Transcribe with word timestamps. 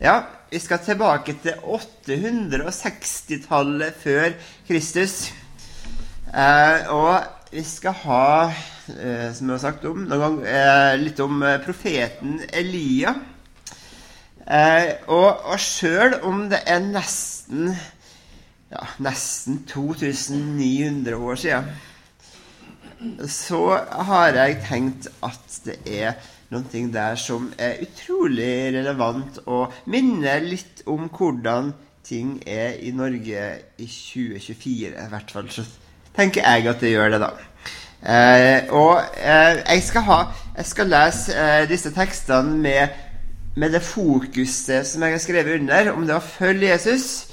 Ja, 0.00 0.22
vi 0.48 0.56
skal 0.56 0.78
tilbake 0.80 1.34
til 1.42 1.52
860-tallet 1.60 3.92
før 4.00 4.32
Kristus. 4.64 5.28
Eh, 6.32 6.88
og 6.88 7.20
vi 7.52 7.60
skal 7.68 7.92
ha, 8.06 8.48
eh, 8.94 9.28
som 9.36 9.50
jeg 9.50 9.52
har 9.52 9.60
sagt 9.60 9.84
om, 9.84 10.08
noen 10.08 10.22
gang, 10.22 10.40
eh, 10.48 10.96
litt 11.02 11.20
om 11.20 11.42
eh, 11.44 11.60
profeten 11.60 12.40
Elia. 12.48 13.12
Eh, 14.48 15.04
og 15.12 15.44
og 15.52 15.60
sjøl 15.60 16.16
om 16.24 16.48
det 16.48 16.64
er 16.64 16.80
nesten 16.80 17.76
ja, 18.72 18.80
nesten 19.04 19.68
2900 19.68 21.12
år 21.16 21.34
siden, 21.44 21.68
så 23.28 23.84
har 24.08 24.32
jeg 24.32 24.64
tenkt 24.64 25.12
at 25.20 25.60
det 25.68 25.76
er 25.84 26.16
noe 26.50 26.86
der 26.92 27.14
som 27.14 27.52
er 27.58 27.78
utrolig 27.84 28.72
relevant, 28.74 29.38
og 29.46 29.72
minner 29.86 30.42
litt 30.42 30.82
om 30.86 31.08
hvordan 31.08 31.72
ting 32.04 32.40
er 32.46 32.74
i 32.82 32.90
Norge 32.90 33.44
i 33.78 33.86
2024. 33.86 34.90
I 34.90 35.08
hvert 35.12 35.30
fall 35.30 35.50
så 35.54 35.64
tenker 36.16 36.42
jeg 36.42 36.66
at 36.66 36.82
det 36.82 36.90
gjør 36.90 37.14
det, 37.14 37.22
da. 37.22 37.30
Eh, 38.00 38.72
og 38.72 39.02
eh, 39.20 39.60
jeg, 39.60 39.82
skal 39.84 40.06
ha, 40.08 40.20
jeg 40.56 40.66
skal 40.66 40.88
lese 40.88 41.36
eh, 41.36 41.68
disse 41.68 41.92
tekstene 41.92 42.56
med, 42.56 43.00
med 43.60 43.76
det 43.76 43.82
fokuset 43.84 44.88
som 44.88 45.04
jeg 45.04 45.18
har 45.18 45.22
skrevet 45.22 45.60
under, 45.60 45.92
om 45.92 46.06
det 46.08 46.16
å 46.16 46.24
følge 46.24 46.72
Jesus 46.72 47.29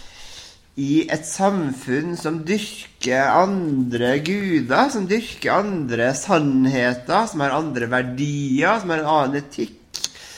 i 0.77 1.08
et 1.09 1.26
samfunn 1.26 2.13
som 2.20 2.44
dyrker 2.45 3.31
andre 3.34 4.12
guder, 4.22 4.91
som 4.94 5.08
dyrker 5.09 5.55
andre 5.55 6.12
sannheter, 6.17 7.26
som 7.26 7.41
har 7.41 7.55
andre 7.58 7.90
verdier, 7.90 8.77
som 8.81 8.94
har 8.94 9.02
en 9.02 9.09
annen 9.13 9.40
etikk, 9.41 9.73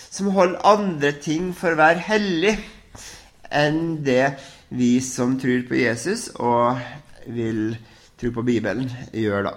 som 0.09 0.31
holder 0.35 0.63
andre 0.67 1.11
ting 1.19 1.51
for 1.55 1.75
å 1.75 1.81
være 1.81 2.05
hellig 2.07 2.55
enn 3.51 3.99
det 4.05 4.37
vi 4.71 4.99
som 5.03 5.35
tror 5.41 5.65
på 5.67 5.75
Jesus 5.81 6.29
og 6.37 6.79
vil 7.27 7.73
tro 8.19 8.31
på 8.35 8.45
Bibelen, 8.47 8.87
gjør, 9.11 9.49
da. 9.49 9.53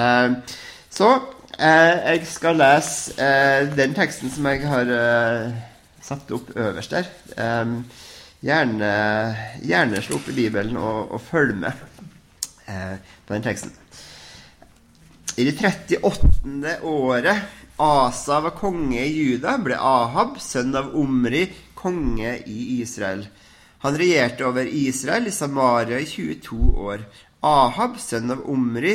Eh, 0.00 0.58
så 0.90 1.12
eh, 1.60 1.94
jeg 2.16 2.26
skal 2.32 2.58
lese 2.58 3.14
eh, 3.22 3.70
den 3.78 3.94
teksten 3.94 4.32
som 4.32 4.50
jeg 4.50 4.66
har 4.66 4.90
satt 6.02 6.34
opp 6.34 6.50
øverst 6.56 6.98
der. 6.98 7.14
Eh, 7.38 8.02
gjerne, 8.46 8.90
gjerne 9.66 10.02
slå 10.02 10.20
opp 10.20 10.30
i 10.30 10.36
Bibelen 10.36 10.78
og, 10.78 11.16
og 11.16 11.22
følg 11.22 11.56
med 11.64 11.84
eh, 12.70 12.96
på 13.26 13.34
den 13.34 13.46
teksten. 13.46 13.74
I 15.36 15.44
det 15.44 15.56
38. 15.60 16.78
året 16.88 17.62
Asa 17.76 18.38
var 18.40 18.54
konge 18.56 19.02
i 19.02 19.10
Juda, 19.12 19.58
ble 19.60 19.76
Ahab, 19.76 20.38
sønn 20.40 20.72
av 20.78 20.94
Omri, 20.96 21.42
konge 21.76 22.38
i 22.48 22.80
Israel. 22.80 23.26
Han 23.84 23.98
regjerte 24.00 24.46
over 24.48 24.64
Israel 24.64 25.28
i 25.28 25.34
Samaria 25.34 25.98
i 26.00 26.06
22 26.08 26.70
år. 26.86 27.04
Ahab, 27.44 27.98
sønn 28.00 28.32
av 28.32 28.46
Omri, 28.48 28.94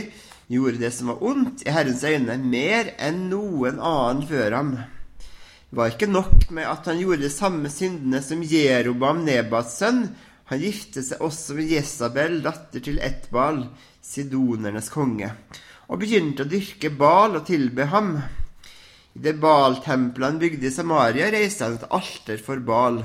gjorde 0.50 0.82
det 0.82 0.90
som 0.96 1.12
var 1.14 1.22
ondt 1.30 1.62
i 1.68 1.76
Herrens 1.76 2.02
øyne, 2.02 2.40
mer 2.42 2.90
enn 2.98 3.28
noen 3.30 3.78
annen 3.78 4.26
før 4.28 4.58
ham. 4.58 4.74
Var 5.72 5.94
ikke 5.94 6.09
nok 6.11 6.50
med 6.52 6.67
at 6.67 6.88
han 6.89 7.00
gjorde 7.00 7.23
de 7.23 7.31
samme 7.31 7.69
syndene 7.72 8.19
som 8.25 8.41
Jerobam, 8.44 9.22
Nebats 9.23 9.77
sønn. 9.80 10.02
Han 10.52 10.59
giftet 10.59 11.08
seg 11.08 11.23
også 11.23 11.55
med 11.55 11.72
Jesabel, 11.72 12.41
datter 12.44 12.83
til 12.83 13.00
Etbal, 13.00 13.61
sidonernes 14.03 14.89
konge, 14.92 15.30
og 15.88 16.02
begynte 16.02 16.44
å 16.44 16.52
dyrke 16.52 16.92
Bal 16.92 17.39
og 17.39 17.45
tilbe 17.47 17.88
ham. 17.88 18.17
I 19.16 19.23
det 19.23 19.38
Bal-tempelet 19.39 20.27
han 20.27 20.42
bygde 20.44 20.67
i 20.67 20.73
Samaria, 20.75 21.31
reiste 21.31 21.64
han 21.64 21.80
et 21.80 21.88
alter 21.88 22.44
for 22.44 22.59
Bal. 22.67 22.99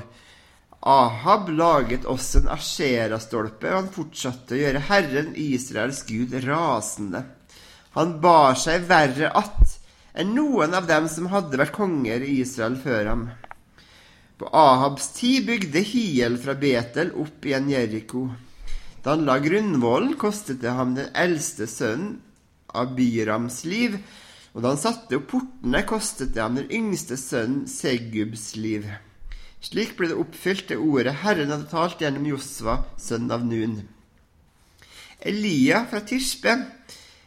Ahab 0.83 1.47
laget 1.55 2.03
også 2.03 2.43
en 2.43 2.51
Ashera-stolpe, 2.51 3.71
og 3.71 3.79
han 3.79 3.91
fortsatte 3.95 4.57
å 4.57 4.61
gjøre 4.65 4.83
Herren 4.91 5.31
Israels 5.39 6.03
Gud 6.07 6.35
rasende. 6.43 7.23
Han 7.95 8.17
bar 8.19 8.59
seg 8.59 8.89
verre 8.91 9.31
att 9.31 9.76
enn 10.17 10.33
noen 10.33 10.73
av 10.73 10.87
dem 10.89 11.05
som 11.11 11.29
hadde 11.29 11.59
vært 11.61 11.75
konger 11.75 12.23
i 12.25 12.39
Israel 12.41 12.77
før 12.81 13.11
ham. 13.11 13.23
På 14.37 14.49
Ahabs 14.53 15.11
tid 15.17 15.45
bygde 15.47 15.81
Hiel 15.85 16.37
fra 16.41 16.55
Betel 16.57 17.13
opp 17.21 17.45
igjen 17.45 17.69
Jeriko. 17.71 18.27
Da 19.03 19.15
han 19.15 19.25
la 19.29 19.37
grunnvollen, 19.41 20.15
kostet 20.19 20.61
det 20.61 20.73
ham 20.77 20.95
den 20.97 21.09
eldste 21.17 21.69
sønnen 21.69 22.17
av 22.73 22.95
Byrams 22.97 23.63
liv, 23.65 23.97
og 24.53 24.63
da 24.63 24.73
han 24.73 24.81
satte 24.81 25.19
opp 25.19 25.29
portene, 25.31 25.83
kostet 25.89 26.33
det 26.35 26.43
ham 26.43 26.57
den 26.57 26.69
yngste 26.73 27.17
sønnen 27.17 27.65
Segubs 27.69 28.51
liv. 28.57 28.89
Slik 29.61 29.95
ble 29.97 30.11
det 30.11 30.19
oppfylt 30.21 30.67
det 30.69 30.77
ordet 30.81 31.19
Herren 31.23 31.53
hadde 31.53 31.69
talt 31.71 32.01
gjennom 32.01 32.25
Josva, 32.29 32.81
sønn 33.01 33.29
av 33.33 33.45
Nun. 33.45 33.79
Elia 35.17 35.85
fra 35.89 36.01
Tishbe, 36.05 36.53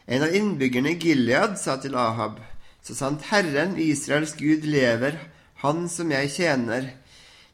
en 0.07 0.27
av 0.27 0.35
innbyggerne 0.35 0.95
i 0.95 0.99
Gilead, 0.99 1.59
sa 1.59 1.79
til 1.83 1.99
Ahab:" 1.99 2.39
Så 2.83 2.97
sant 2.97 3.27
Herren, 3.31 3.77
Israels 3.79 4.35
Gud, 4.39 4.65
lever, 4.65 5.19
Han 5.61 5.89
som 5.93 6.11
jeg 6.11 6.31
tjener. 6.33 6.87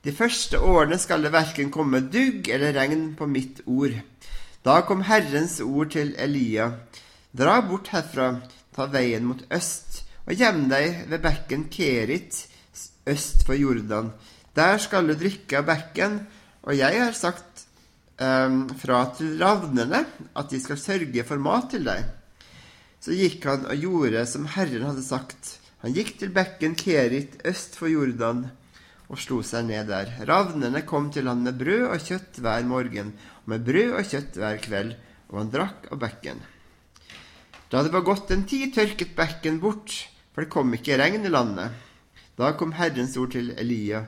De 0.06 0.12
første 0.14 0.60
årene 0.62 0.94
skal 1.02 1.24
det 1.26 1.32
verken 1.34 1.72
komme 1.74 2.04
dugg 2.06 2.46
eller 2.54 2.76
regn 2.76 3.08
på 3.18 3.26
mitt 3.26 3.64
ord. 3.66 3.96
Da 4.62 4.80
kom 4.86 5.02
Herrens 5.08 5.58
ord 5.64 5.90
til 5.94 6.12
Elia. 6.14 6.68
Dra 7.34 7.56
bort 7.66 7.90
herfra, 7.90 8.28
ta 8.70 8.86
veien 8.92 9.26
mot 9.26 9.42
øst, 9.50 10.04
og 10.26 10.38
gjem 10.38 10.68
deg 10.70 11.08
ved 11.10 11.24
bekken 11.24 11.66
Kerit, 11.74 12.44
øst 13.06 13.42
for 13.46 13.58
Jordan. 13.58 14.12
Der 14.54 14.78
skal 14.82 15.10
du 15.10 15.14
drikke 15.18 15.58
av 15.60 15.66
bekken, 15.68 16.20
og 16.62 16.78
jeg 16.78 17.02
har 17.02 17.14
sagt 17.14 17.66
um, 18.22 18.68
fra 18.78 19.02
til 19.18 19.36
ravnene 19.42 20.04
at 20.34 20.50
de 20.50 20.62
skal 20.62 20.80
sørge 20.80 21.26
for 21.28 21.42
mat 21.42 21.70
til 21.74 21.86
deg. 21.86 22.06
Så 23.06 23.14
gikk 23.14 23.44
han 23.46 23.68
og 23.70 23.78
gjorde 23.78 24.24
som 24.26 24.48
Herren 24.50 24.82
hadde 24.82 25.02
sagt. 25.06 25.60
Han 25.84 25.92
gikk 25.94 26.16
til 26.18 26.32
bekken 26.34 26.72
Kerit 26.74 27.36
øst 27.46 27.76
for 27.78 27.86
Jordan 27.86 28.48
og 29.06 29.20
slo 29.22 29.38
seg 29.46 29.68
ned 29.68 29.86
der. 29.92 30.10
Ravnene 30.26 30.82
kom 30.82 31.12
til 31.14 31.30
han 31.30 31.44
med 31.46 31.54
brød 31.60 31.84
og 31.86 32.02
kjøtt 32.02 32.40
hver 32.42 32.66
morgen, 32.66 33.12
og 33.44 33.52
med 33.52 33.62
brød 33.62 33.94
og 34.00 34.10
kjøtt 34.10 34.40
hver 34.42 34.58
kveld, 34.64 34.96
og 35.30 35.38
han 35.38 35.54
drakk 35.54 35.86
av 35.94 36.02
bekken. 36.02 36.42
Da 37.70 37.84
det 37.86 37.94
var 37.94 38.02
gått 38.10 38.34
en 38.34 38.42
tid, 38.50 38.74
tørket 38.74 39.14
bekken 39.14 39.62
bort, 39.62 39.94
for 40.34 40.42
det 40.42 40.50
kom 40.50 40.74
ikke 40.74 40.98
regn 40.98 41.30
i 41.30 41.30
landet. 41.30 41.78
Da 42.34 42.56
kom 42.58 42.74
Herrens 42.74 43.14
ord 43.22 43.36
til 43.38 43.54
Elia. 43.54 44.02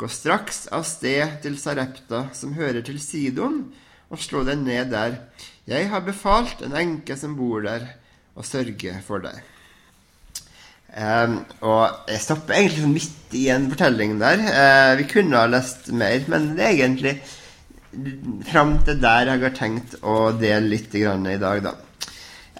Gå 0.00 0.08
straks 0.08 0.64
av 0.72 0.88
sted 0.88 1.42
til 1.44 1.60
Sarepta, 1.60 2.30
som 2.32 2.56
hører 2.56 2.80
til 2.88 2.96
Sidon, 3.04 3.66
og 4.08 4.24
slå 4.24 4.46
den 4.48 4.64
ned 4.64 4.96
der. 4.96 5.26
Jeg 5.68 5.92
har 5.92 6.08
befalt 6.08 6.64
en 6.64 6.72
enke 6.72 7.20
som 7.20 7.36
bor 7.36 7.68
der 7.68 7.90
og 8.36 8.44
sørge 8.46 9.02
for 9.06 9.18
deg. 9.24 9.40
Um, 10.90 11.46
og 11.62 12.10
jeg 12.10 12.18
stopper 12.24 12.56
egentlig 12.56 12.82
sånn 12.82 12.96
midt 12.96 13.34
i 13.38 13.44
en 13.54 13.68
fortelling 13.70 14.16
der. 14.18 14.38
Uh, 14.42 14.98
vi 14.98 15.04
kunne 15.10 15.38
ha 15.38 15.46
lest 15.50 15.92
mer, 15.94 16.18
men 16.30 16.56
det 16.58 16.64
er 16.66 16.74
egentlig 16.74 17.14
fram 18.50 18.78
til 18.86 18.96
der 19.02 19.26
jeg 19.30 19.40
har 19.44 19.54
tenkt 19.54 19.94
å 20.06 20.32
dele 20.38 20.68
litt 20.72 20.94
i 20.94 21.04
dag, 21.04 21.62
da. 21.66 21.72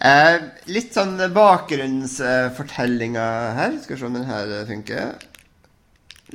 Uh, 0.00 0.36
litt 0.70 0.94
sånn 0.94 1.32
bakgrunnsfortellinger 1.34 3.54
her. 3.58 3.72
Skal 3.82 3.94
vi 3.96 4.00
se 4.00 4.06
om 4.06 4.14
den 4.16 4.30
her 4.30 4.66
funker. 4.68 5.14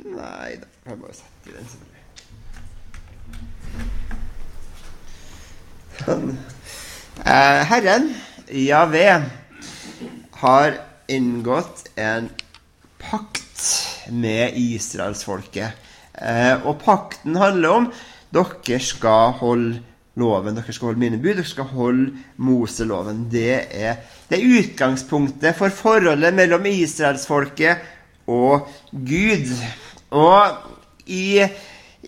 Nei 0.04 0.56
da. 0.60 0.66
Jeg 0.86 0.96
bare 1.00 1.14
setter 1.16 1.52
den. 1.56 1.66
Sånn. 6.04 6.28
Uh, 7.24 7.60
herren 7.72 8.04
Javé 8.50 9.22
har 10.30 10.78
inngått 11.08 11.88
en 11.94 12.28
pakt 12.98 13.62
med 14.10 14.52
israelsfolket. 14.56 15.70
Eh, 16.14 16.66
og 16.66 16.80
pakten 16.84 17.36
handler 17.36 17.70
om 17.70 17.90
dere 18.34 18.78
skal 18.82 19.36
holde 19.40 19.80
loven, 20.16 20.56
dere 20.56 20.72
skal 20.72 20.90
holde 20.90 21.02
mine 21.02 21.20
bud, 21.20 21.34
dere 21.36 21.48
skal 21.48 21.68
holde 21.72 22.12
Moseloven. 22.36 23.26
Det 23.32 23.54
er, 23.76 24.00
det 24.28 24.38
er 24.38 24.60
utgangspunktet 24.60 25.56
for 25.58 25.74
forholdet 25.74 26.34
mellom 26.36 26.66
israelsfolket 26.70 27.84
og 28.26 28.68
Gud. 28.92 29.52
Og 30.16 30.46
i, 31.06 31.42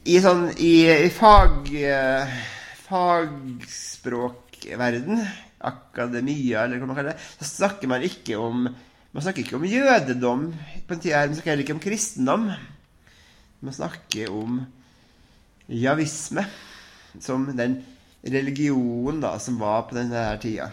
i, 0.04 0.20
sånn, 0.22 0.48
i, 0.56 0.74
i 1.08 1.10
fag, 1.14 1.68
eh, 1.74 2.38
fagspråkverden 4.58 5.22
akademia, 5.58 6.64
eller 6.64 6.78
hva 6.78 6.86
man 6.86 6.96
kaller 6.98 7.16
det, 7.16 7.22
så 7.40 7.48
snakker 7.48 7.90
man 7.90 8.04
ikke 8.06 8.38
om 8.38 8.68
man 9.08 9.24
snakker 9.24 9.42
ikke 9.42 9.56
om 9.56 9.64
jødedom 9.64 10.42
på 10.86 10.94
en 10.94 11.00
tid 11.00 11.14
her, 11.14 11.26
man 11.26 11.34
snakker 11.34 11.50
heller 11.50 11.64
ikke 11.64 11.74
om 11.74 11.80
kristendom. 11.82 12.50
Man 13.60 13.74
snakker 13.74 14.30
om 14.30 14.58
javisme, 15.68 16.44
som 17.18 17.46
den 17.56 17.78
religionen 18.22 19.22
da, 19.24 19.38
som 19.40 19.56
var 19.58 19.88
på 19.88 19.96
denne 19.96 20.26
tida. 20.42 20.68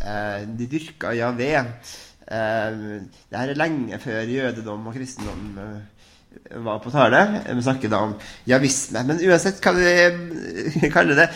Eh, 0.00 0.48
de 0.48 0.66
dyrka 0.72 1.12
javé. 1.14 1.52
Eh, 1.60 2.80
det 3.28 3.38
her 3.38 3.52
er 3.52 3.60
lenge 3.60 4.00
før 4.02 4.32
jødedom 4.32 4.88
og 4.88 4.96
kristendom 4.96 5.60
eh, 5.60 6.56
var 6.64 6.80
på 6.82 6.90
tale. 6.90 7.22
Vi 7.52 7.62
snakker 7.68 7.92
da 7.92 8.02
om 8.08 8.16
javisme. 8.48 9.04
Men 9.04 9.20
uansett 9.20 9.60
hva 9.62 9.76
vi 9.76 10.90
kaller 10.96 11.26
det 11.26 11.28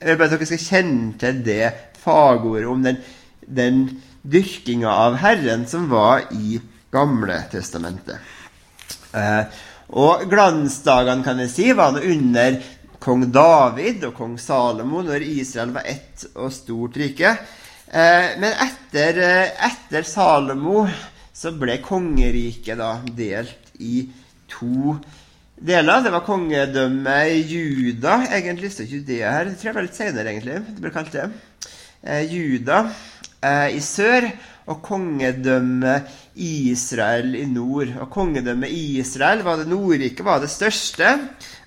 Jeg 0.00 0.08
vil 0.08 0.16
bare 0.16 0.30
at 0.30 0.38
dere 0.38 0.48
skal 0.48 0.62
kjenne 0.64 1.14
til 1.20 1.40
det 1.44 1.64
fagordet 2.00 2.68
om 2.72 2.84
den, 2.84 3.00
den 3.44 3.80
dyrkinga 4.24 4.88
av 4.88 5.18
Herren 5.20 5.66
som 5.68 5.90
var 5.92 6.24
i 6.32 6.56
Gamle 6.90 7.36
testamentet. 7.52 8.16
Eh, 9.14 9.58
og 10.00 10.24
glansdagene, 10.30 11.22
kan 11.22 11.38
vi 11.38 11.46
si, 11.52 11.68
var 11.76 11.92
nå 11.92 12.00
under 12.14 12.56
kong 13.02 13.26
David 13.30 14.08
og 14.08 14.16
kong 14.16 14.38
Salomo, 14.40 15.04
når 15.04 15.22
Israel 15.28 15.76
var 15.76 15.86
ett 15.86 16.24
og 16.32 16.48
stort 16.54 16.96
rike. 16.98 17.36
Eh, 17.86 18.32
men 18.40 18.56
etter, 18.56 19.20
eh, 19.20 19.68
etter 19.68 20.08
Salomo 20.08 20.86
så 21.34 21.52
ble 21.60 21.76
kongeriket 21.84 22.80
da 22.80 22.96
delt 23.04 23.74
i 23.78 24.06
to 24.50 24.96
deler. 25.60 26.02
Det 26.04 26.12
var 26.14 26.24
kongedømmet 26.26 27.50
Juda, 27.50 28.20
egentlig. 28.32 28.72
Så 28.72 28.84
det 28.84 29.22
her. 29.22 29.44
Det 29.44 29.58
tror 29.58 29.70
jeg 29.70 29.76
var 29.76 29.86
litt 29.86 29.98
senere, 29.98 30.32
egentlig. 30.32 30.60
Det 30.66 30.84
ble 30.84 30.92
kalt 30.94 31.12
det. 31.14 31.28
Eh, 32.02 32.24
Juda 32.32 32.84
eh, 33.44 33.76
i 33.76 33.80
sør 33.84 34.30
og 34.70 34.82
kongedømmet 34.86 36.10
Israel 36.40 37.34
i 37.36 37.46
nord. 37.50 37.92
Og 38.00 38.10
kongedømmet 38.12 38.72
Israel 38.72 39.44
var 39.46 39.60
det 39.60 39.70
Nordrike 39.70 40.24
var 40.26 40.40
det 40.40 40.52
største 40.52 41.16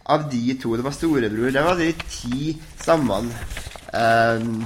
av 0.09 0.29
de 0.31 0.57
to. 0.59 0.75
Det 0.77 0.85
var 0.85 0.95
storebror. 0.95 1.51
Det 1.53 1.65
var 1.65 1.77
de 1.79 1.91
ti 2.07 2.55
stammene. 2.81 3.33
Um, 3.93 4.63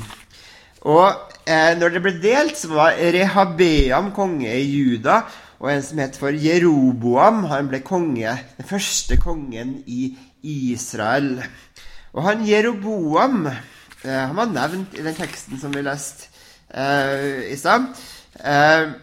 og 0.88 1.33
eh, 1.44 1.74
når 1.75 1.97
det 1.97 2.01
ble 2.06 2.13
delt, 2.24 2.56
så 2.56 2.71
var 2.71 2.95
Rehabeam 2.95 4.13
konge 4.15 4.53
i 4.53 4.63
Juda 4.63 5.19
og 5.57 5.71
en 5.71 5.83
som 5.83 6.01
het 6.01 6.18
for 6.19 6.36
Jeroboam. 6.36 7.45
Han 7.50 7.69
ble 7.71 7.81
konge, 7.86 8.36
den 8.57 8.69
første 8.69 9.18
kongen 9.21 9.77
i 9.89 10.12
Israel. 10.45 11.39
Og 12.13 12.24
han 12.27 12.45
Jeroboam 12.45 13.48
eh, 13.50 14.21
han 14.24 14.38
var 14.38 14.51
nevnt 14.54 14.98
i 14.98 15.06
den 15.06 15.18
teksten 15.18 15.59
som 15.62 15.74
vi 15.74 15.83
leste 15.86 16.30
eh, 16.69 17.50
i 17.54 17.57
stad. 17.57 17.89
Eh, 18.38 18.94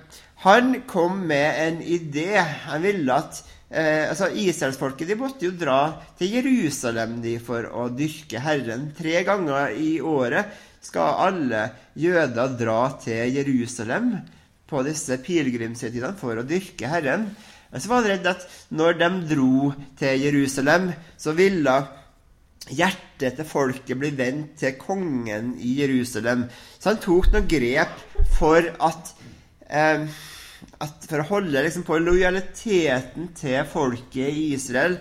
han 0.44 0.78
kom 0.86 1.24
med 1.26 1.60
en 1.66 1.82
idé. 1.82 2.38
Han 2.68 2.84
ville 2.84 3.18
at 3.18 3.40
eh, 3.70 4.10
altså 4.10 4.30
Israelsfolket 4.30 5.10
de 5.10 5.18
måtte 5.18 5.48
jo 5.48 5.56
dra 5.58 5.80
til 6.18 6.38
Jerusalem 6.38 7.18
de, 7.24 7.38
for 7.42 7.66
å 7.66 7.88
dyrke 7.90 8.42
Herren. 8.44 8.92
Tre 8.96 9.24
ganger 9.26 9.74
i 9.74 9.96
året 10.04 10.54
skal 10.84 11.20
alle 11.30 11.66
jøder 11.96 12.58
dra 12.60 12.80
til 13.00 13.38
Jerusalem 13.38 14.14
på 14.70 14.82
disse 14.86 15.18
pilegrimshøytidene 15.24 16.16
for 16.20 16.40
å 16.40 16.46
dyrke 16.46 16.88
Herren. 16.88 17.28
Men 17.70 17.82
så 17.82 17.90
var 17.90 18.02
han 18.02 18.12
redd 18.12 18.28
at 18.30 18.46
når 18.74 18.98
de 19.00 19.10
dro 19.34 19.72
til 19.98 20.24
Jerusalem, 20.24 20.92
så 21.18 21.34
ville 21.36 21.74
hjertet 22.72 23.36
til 23.36 23.48
folket 23.48 23.98
bli 24.00 24.12
vendt 24.16 24.54
til 24.62 24.76
kongen 24.80 25.52
i 25.60 25.74
Jerusalem. 25.82 26.46
Så 26.78 26.92
han 26.92 27.02
tok 27.02 27.32
noen 27.32 27.48
grep 27.50 27.98
for 28.38 28.62
at, 28.62 29.12
eh, 29.68 30.06
at 30.80 31.08
For 31.08 31.20
å 31.20 31.28
holde 31.28 31.62
liksom, 31.62 31.84
på 31.84 31.98
lojaliteten 31.98 33.34
til 33.36 33.64
folket 33.68 34.30
i 34.30 34.54
Israel, 34.54 34.96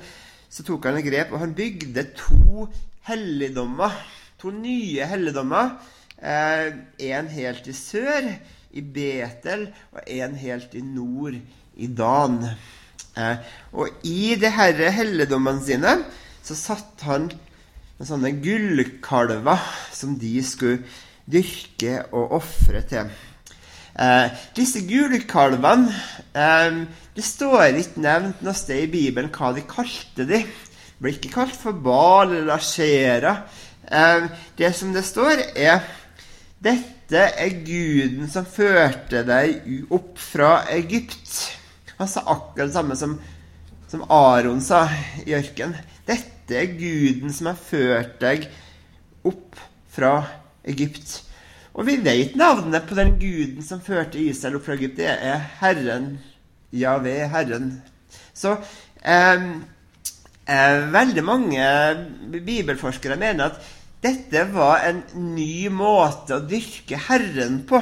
så 0.49 0.63
tok 0.63 0.85
han 0.85 0.97
et 0.99 1.07
grep, 1.07 1.31
og 1.31 1.39
han 1.39 1.55
bygde 1.55 2.03
to 2.17 2.67
helligdommer. 3.07 3.95
To 4.41 4.51
nye 4.51 5.05
helligdommer. 5.07 5.77
Eh, 6.19 6.73
en 7.09 7.27
helt 7.27 7.67
i 7.67 7.73
sør 7.73 8.27
i 8.73 8.81
Betel 8.81 9.67
og 9.93 10.01
en 10.03 10.35
helt 10.39 10.73
i 10.77 10.81
nord, 10.85 11.37
i 11.75 11.87
Dan. 11.87 12.41
Eh, 13.17 13.49
og 13.73 14.05
i 14.09 14.33
de 14.39 14.51
herre 14.53 14.91
helligdommene 14.93 15.63
sine 15.65 15.97
så 16.43 16.57
satte 16.57 17.07
han 17.07 17.29
med 17.31 18.09
sånne 18.09 18.33
gullkalver 18.43 19.61
som 19.93 20.17
de 20.19 20.33
skulle 20.45 20.81
dyrke 21.29 22.01
og 22.11 22.39
ofre 22.39 22.81
til. 22.89 23.11
Eh, 23.93 24.39
disse 24.57 24.81
gullkalvene 24.89 25.91
eh, 26.33 26.77
Det 27.13 27.21
står 27.21 27.77
ikke 27.77 28.01
nevnt 28.01 28.39
noe 28.41 28.57
sted 28.57 28.87
i 28.87 28.89
Bibelen 28.89 29.29
hva 29.29 29.51
de 29.53 29.61
kalte 29.69 30.25
de. 30.25 30.39
Det 30.41 30.97
blir 30.97 31.19
ikke 31.19 31.35
kalt 31.35 31.57
for 31.59 31.77
Bal 31.77 32.33
eller 32.33 32.55
Asjera. 32.55 33.35
Eh, 33.85 34.25
det 34.57 34.73
som 34.73 34.95
det 34.95 35.05
står, 35.05 35.45
er 35.53 35.83
dette 36.63 37.02
dette 37.13 37.43
er 37.45 37.59
guden 37.61 38.29
som 38.31 38.45
førte 38.49 39.19
deg 39.27 39.67
opp 39.93 40.17
fra 40.17 40.63
Egypt. 40.73 41.29
Han 41.99 42.09
sa 42.09 42.23
akkurat 42.25 42.71
det 42.71 42.73
samme 42.73 42.95
som, 42.97 43.13
som 43.91 44.01
Aron 44.09 44.61
sa 44.65 44.87
i 45.21 45.35
ørkenen. 45.37 45.77
Dette 46.07 46.57
er 46.57 46.73
guden 46.73 47.29
som 47.33 47.51
har 47.51 47.59
ført 47.59 48.15
deg 48.23 48.47
opp 49.29 49.61
fra 49.93 50.15
Egypt. 50.65 51.19
Og 51.77 51.85
vi 51.85 51.99
vet 52.01 52.33
navnet 52.39 52.89
på 52.89 52.97
den 52.97 53.13
guden 53.21 53.61
som 53.65 53.83
førte 53.85 54.17
Israel 54.17 54.57
opp 54.57 54.65
fra 54.65 54.79
Egypt. 54.79 54.97
Det 54.97 55.13
er 55.13 55.45
Herren. 55.61 56.15
Javé, 56.73 57.19
Herren. 57.29 57.75
Så 58.33 58.55
eh, 59.05 59.47
eh, 60.49 60.81
veldig 60.97 61.27
mange 61.29 61.69
bibelforskere 62.33 63.21
mener 63.21 63.53
at 63.53 63.73
dette 64.03 64.43
var 64.51 64.83
en 64.83 64.99
ny 65.33 65.69
måte 65.71 66.35
å 66.35 66.43
dyrke 66.43 66.97
Herren 67.05 67.61
på. 67.67 67.79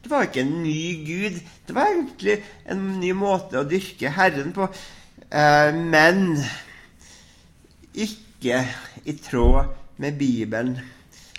Det 0.00 0.08
var 0.08 0.24
ikke 0.24 0.40
en 0.40 0.62
ny 0.62 0.84
gud. 1.04 1.34
Det 1.66 1.74
var 1.76 1.90
egentlig 1.90 2.38
en 2.72 2.86
ny 3.00 3.10
måte 3.12 3.60
å 3.60 3.68
dyrke 3.68 4.12
Herren 4.16 4.54
på. 4.56 4.70
Eh, 5.28 5.72
men 5.76 6.38
ikke 7.92 8.62
i 9.04 9.16
tråd 9.20 9.74
med 10.00 10.16
Bibelen. 10.18 10.78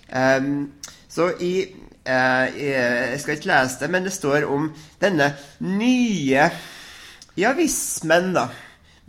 Eh, 0.06 0.50
så 1.10 1.32
i 1.42 1.56
eh, 1.66 2.60
Jeg 2.62 3.24
skal 3.24 3.40
ikke 3.40 3.50
lese 3.50 3.82
det, 3.82 3.90
men 3.90 4.06
det 4.06 4.14
står 4.14 4.46
om 4.46 4.70
denne 5.02 5.32
nye 5.66 6.46
javismen, 7.42 8.36
da. 8.38 8.46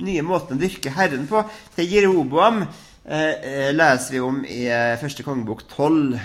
Nye 0.03 0.25
måten 0.25 0.57
å 0.57 0.65
dyrke 0.65 0.95
Herren 0.97 1.29
på. 1.29 1.45
Til 1.77 1.93
Jeroboam 1.99 2.65
Eh, 3.03 3.31
eh, 3.35 3.73
leser 3.75 4.15
vi 4.15 4.21
om 4.23 4.45
i 4.47 4.61
eh, 4.71 4.95
første 5.01 5.25
kongebok 5.27 5.65
12. 5.67 6.21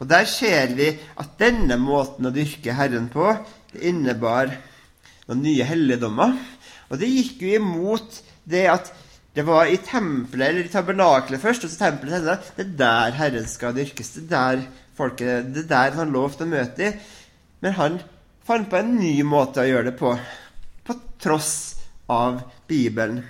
og 0.00 0.08
Der 0.10 0.24
ser 0.26 0.72
vi 0.74 0.88
at 0.90 1.36
denne 1.38 1.76
måten 1.78 2.26
å 2.26 2.32
dyrke 2.34 2.74
Herren 2.74 3.06
på 3.12 3.28
innebar 3.78 4.50
noen 5.28 5.44
nye 5.44 5.68
helligdommer. 5.68 6.34
Og 6.90 6.98
det 6.98 7.12
gikk 7.12 7.44
jo 7.46 7.54
imot 7.60 8.18
det 8.42 8.66
at 8.72 8.90
det 9.36 9.46
var 9.46 9.70
i 9.70 9.78
tempelet 9.78 10.48
eller 10.48 10.66
i 10.66 10.72
tabernakelet 10.72 11.38
først, 11.38 11.62
og 11.62 11.70
så 11.70 11.84
tempelet 11.84 12.16
senere. 12.16 12.38
Det 12.56 12.66
er 12.66 12.76
der 12.82 13.18
Herren 13.20 13.46
skal 13.46 13.76
dyrkes. 13.76 14.16
Det 14.16 14.26
er 14.26 14.32
der 14.34 14.64
folket, 14.98 15.52
det 15.54 15.68
er 15.68 15.72
der 15.76 16.00
han 16.00 16.16
lovte 16.16 16.48
å 16.48 16.50
møte 16.50 16.88
i. 16.88 16.94
Men 17.62 17.78
han 17.78 18.00
fant 18.48 18.66
på 18.66 18.80
en 18.80 18.96
ny 18.98 19.20
måte 19.22 19.62
å 19.62 19.68
gjøre 19.68 19.92
det 19.92 19.98
på, 20.00 20.16
på 20.82 21.02
tross 21.22 21.52
av 22.10 22.42
Bibelen. 22.66 23.22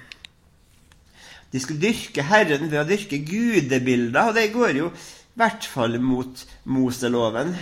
De 1.50 1.62
skulle 1.62 1.82
dyrke 1.82 2.24
Herren 2.26 2.68
ved 2.70 2.82
å 2.82 2.86
dyrke 2.88 3.18
gudebilder, 3.26 4.30
og 4.30 4.38
det 4.38 4.52
går 4.54 4.76
jo 4.78 4.90
i 4.90 5.40
hvert 5.40 5.66
fall 5.66 5.96
mot 6.02 6.44
Moseloven. 6.70 7.54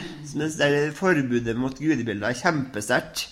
Forbudet 0.96 1.56
mot 1.56 1.76
gudebilder 1.78 2.30
er 2.30 2.40
kjempesterkt. 2.40 3.28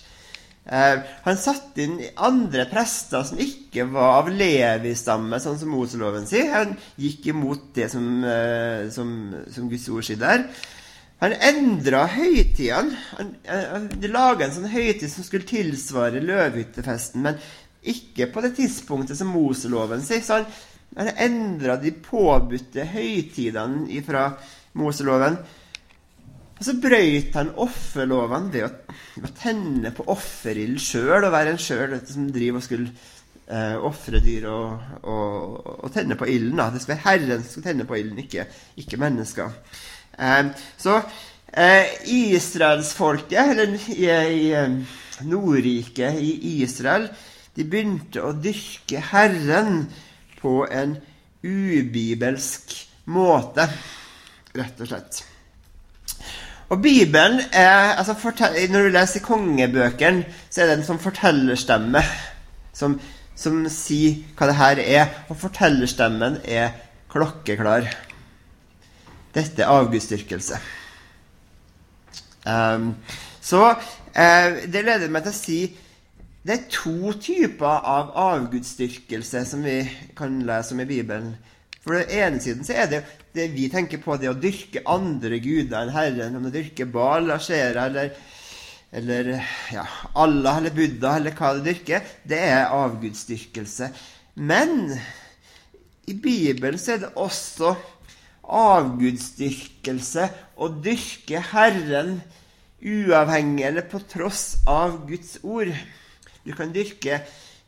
Eh, 0.67 0.97
han 1.23 1.37
satte 1.39 1.79
inn 1.79 1.99
andre 2.19 2.65
prester 2.67 3.23
som 3.27 3.39
ikke 3.39 3.85
var 3.87 4.17
av 4.17 4.31
Levi-stamme, 4.33 5.39
sånn 5.39 5.59
som 5.61 5.71
Moseloven 5.71 6.27
sier. 6.27 6.49
Han 6.51 6.73
gikk 6.99 7.29
imot 7.31 7.69
det 7.77 7.87
som, 7.93 8.07
eh, 8.27 8.89
som, 8.91 9.13
som 9.53 9.69
Guds 9.71 9.87
ord 9.93 10.07
sier 10.07 10.19
der. 10.19 10.43
Han 11.23 11.33
endra 11.33 12.03
høytidene. 12.13 12.97
Han, 13.17 13.31
han, 13.47 13.87
de 13.95 14.11
laga 14.11 14.45
en 14.45 14.57
sånn 14.57 14.69
høytid 14.69 15.09
som 15.09 15.25
skulle 15.25 15.47
tilsvare 15.49 16.21
løvhyttefesten. 16.21 17.23
Men 17.25 17.39
ikke 17.83 18.29
på 18.33 18.43
det 18.43 18.55
tidspunktet 18.57 19.19
som 19.19 19.29
Moseloven 19.33 20.03
sier. 20.05 20.23
Så 20.25 20.39
han, 20.39 20.49
han 20.97 21.13
endra 21.27 21.77
de 21.81 21.93
påbudte 21.93 22.87
høytidene 22.91 24.01
fra 24.07 24.31
Moseloven. 24.77 25.37
Og 26.57 26.65
så 26.65 26.73
brøyt 26.81 27.35
han 27.37 27.53
offerloven 27.61 28.49
ved 28.53 28.65
å, 28.65 29.29
tenne 29.37 29.91
på 29.93 30.07
offerild 30.09 30.79
sjøl, 30.81 31.27
og 31.27 31.33
være 31.33 31.53
en 31.53 31.61
sjøl 31.61 31.93
som 32.01 32.31
driver 32.33 32.61
og 32.61 32.65
skulle 32.65 32.89
eh, 33.45 33.75
ofre 33.77 34.21
dyr 34.23 34.47
og, 34.49 34.87
og, 35.03 35.59
og, 35.75 35.91
tenne 35.93 36.17
på 36.17 36.29
ilden. 36.33 36.63
Det 36.73 36.81
skal 36.81 36.95
være 36.95 37.05
Herren 37.05 37.43
som 37.45 37.51
skal 37.53 37.67
tenne 37.69 37.85
på 37.89 37.99
ilden, 37.99 38.23
ikke, 38.25 38.47
ikke 38.81 39.01
mennesker. 39.01 39.53
Eh, 40.17 40.49
så 40.81 40.97
eh, 41.53 41.93
israelsfolket, 42.15 43.53
eller 43.53 43.77
i, 43.93 44.09
i 44.09 44.51
eh, 44.57 44.97
Nordriket 45.29 46.17
i 46.21 46.57
Israel, 46.63 47.09
de 47.57 47.65
begynte 47.65 48.21
å 48.21 48.35
dyrke 48.37 49.01
Herren 49.11 49.87
på 50.37 50.61
en 50.69 50.99
ubibelsk 51.41 52.75
måte, 53.09 53.65
rett 54.57 54.83
og 54.83 54.91
slett. 54.91 55.23
Og 56.67 56.81
Bibelen 56.83 57.39
er, 57.51 57.95
altså 57.95 58.15
Når 58.69 58.83
du 58.83 58.89
leser 58.89 59.23
kongebøkene, 59.23 60.25
så 60.49 60.61
er 60.61 60.67
det 60.67 60.77
en 60.77 60.83
sånn 60.85 60.99
fortellerstemme 60.99 62.01
som, 62.75 62.97
som 63.35 63.61
sier 63.71 64.19
hva 64.35 64.49
det 64.49 64.57
her 64.59 64.81
er. 64.83 65.07
Og 65.31 65.39
fortellerstemmen 65.39 66.41
er 66.43 66.75
klokkeklar. 67.09 67.87
Dette 69.33 69.63
er 69.63 69.71
avgudsdyrkelse. 69.71 70.59
Um, 72.47 72.93
så 73.41 73.63
uh, 73.71 74.49
det 74.67 74.83
leder 74.83 75.11
meg 75.11 75.25
til 75.25 75.33
å 75.33 75.39
si 75.39 75.59
det 76.47 76.55
er 76.55 76.67
to 76.71 77.11
typer 77.19 77.83
av 77.83 78.13
avgudsdyrkelse 78.15 79.41
som 79.49 79.65
vi 79.67 79.81
kan 80.15 80.39
lese 80.47 80.71
om 80.71 80.79
i 80.79 80.87
Bibelen. 80.87 81.33
For 81.83 81.97
det 81.97 82.07
ene 82.15 82.39
siden 82.43 82.63
så 82.67 82.75
er 82.79 82.87
det 82.91 83.01
det 83.35 83.49
vi 83.51 83.67
tenker 83.71 83.99
på, 83.99 84.15
det 84.15 84.29
å 84.31 84.39
dyrke 84.39 84.85
andre 84.87 85.41
guder 85.43 85.81
enn 85.81 85.91
Herren. 85.91 86.37
Om 86.39 86.47
du 86.47 86.53
dyrker 86.55 86.87
Baal, 86.91 87.27
Ashera 87.35 87.89
eller, 87.91 88.15
eller 88.95 89.33
ja, 89.73 89.83
Allah 90.15 90.61
eller 90.61 90.75
Buddha 90.75 91.17
eller 91.19 91.35
hva 91.35 91.51
du 91.57 91.61
dyrker, 91.67 92.07
det 92.23 92.39
er 92.47 92.71
avgudsdyrkelse. 92.75 93.91
Men 94.39 94.95
i 96.07 96.15
Bibelen 96.15 96.79
så 96.79 96.95
er 96.95 97.03
det 97.03 97.13
også 97.19 97.75
avgudsdyrkelse 98.47 100.31
å 100.63 100.71
dyrke 100.79 101.43
Herren 101.51 102.21
uavhengig 102.79 103.65
eller 103.67 103.87
på 103.89 103.99
tross 104.07 104.61
av 104.69 105.01
Guds 105.09 105.39
ord. 105.43 105.75
Du 106.47 106.55
kan 106.55 106.71
dyrke 106.73 107.21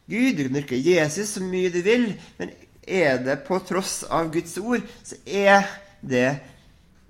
Gud, 0.10 0.38
du 0.40 0.46
kan 0.48 0.56
dyrke 0.58 0.80
Jesus 0.80 1.36
så 1.36 1.44
mye 1.44 1.70
du 1.74 1.82
vil, 1.86 2.08
men 2.40 2.54
er 2.90 3.20
det 3.22 3.44
på 3.46 3.60
tross 3.68 4.02
av 4.10 4.32
Guds 4.34 4.56
ord, 4.58 4.86
så 5.06 5.20
er 5.28 5.68
det 6.02 6.40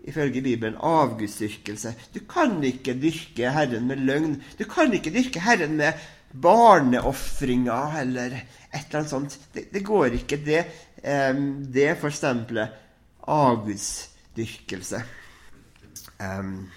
ifølge 0.09 0.41
Bibelen 0.43 0.79
avgudsdyrkelse. 0.83 1.93
Du 2.13 2.19
kan 2.29 2.57
ikke 2.65 2.97
dyrke 2.99 3.51
Herren 3.53 3.87
med 3.87 4.01
løgn. 4.07 4.39
Du 4.59 4.65
kan 4.69 4.93
ikke 4.95 5.13
dyrke 5.13 5.43
Herren 5.43 5.77
med 5.79 5.99
barneofringer 6.33 7.99
eller 8.01 8.35
et 8.35 8.83
eller 8.89 8.99
annet 8.99 9.13
sånt. 9.13 9.37
Det, 9.53 9.69
det 9.73 9.83
går 9.85 10.19
ikke. 10.19 10.41
Det, 10.45 10.65
um, 11.03 11.45
det 11.71 11.93
får 12.01 12.15
stempelet 12.15 12.75
avgudsdyrkelse. 13.29 15.01
Um, 16.19 16.69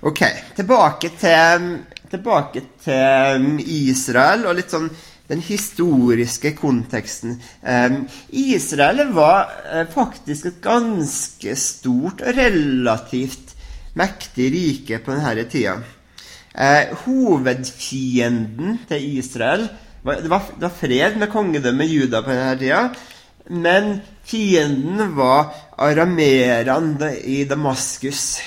ok, 0.00 0.22
tilbake 0.56 1.12
til, 1.20 1.68
tilbake 2.10 2.64
til 2.84 3.62
Israel 3.64 4.46
og 4.48 4.58
litt 4.58 4.72
sånn 4.74 4.90
den 5.28 5.42
historiske 5.44 6.54
konteksten. 6.56 7.36
Um, 7.60 8.06
Israel 8.32 9.10
var 9.12 9.50
uh, 9.68 9.84
faktisk 9.92 10.48
et 10.48 10.62
ganske 10.64 11.56
stort 11.60 12.24
og 12.24 12.38
relativt 12.38 13.54
mektig 13.98 14.48
rike 14.54 15.02
på 15.04 15.16
denne 15.16 15.44
tida. 15.50 15.76
Uh, 16.54 16.96
hovedfienden 17.04 18.80
til 18.88 19.18
Israel 19.18 19.68
det, 19.98 20.30
var, 20.30 20.46
det 20.54 20.64
var 20.64 20.72
fred 20.72 21.18
med 21.20 21.28
kongedømmet 21.32 21.90
Juda 21.92 22.22
på 22.24 22.32
denne 22.32 22.58
tida. 22.60 22.82
Men 23.48 23.98
fienden 24.28 25.12
var 25.16 25.52
arameerne 25.76 27.12
i 27.20 27.42
Damaskus, 27.48 28.38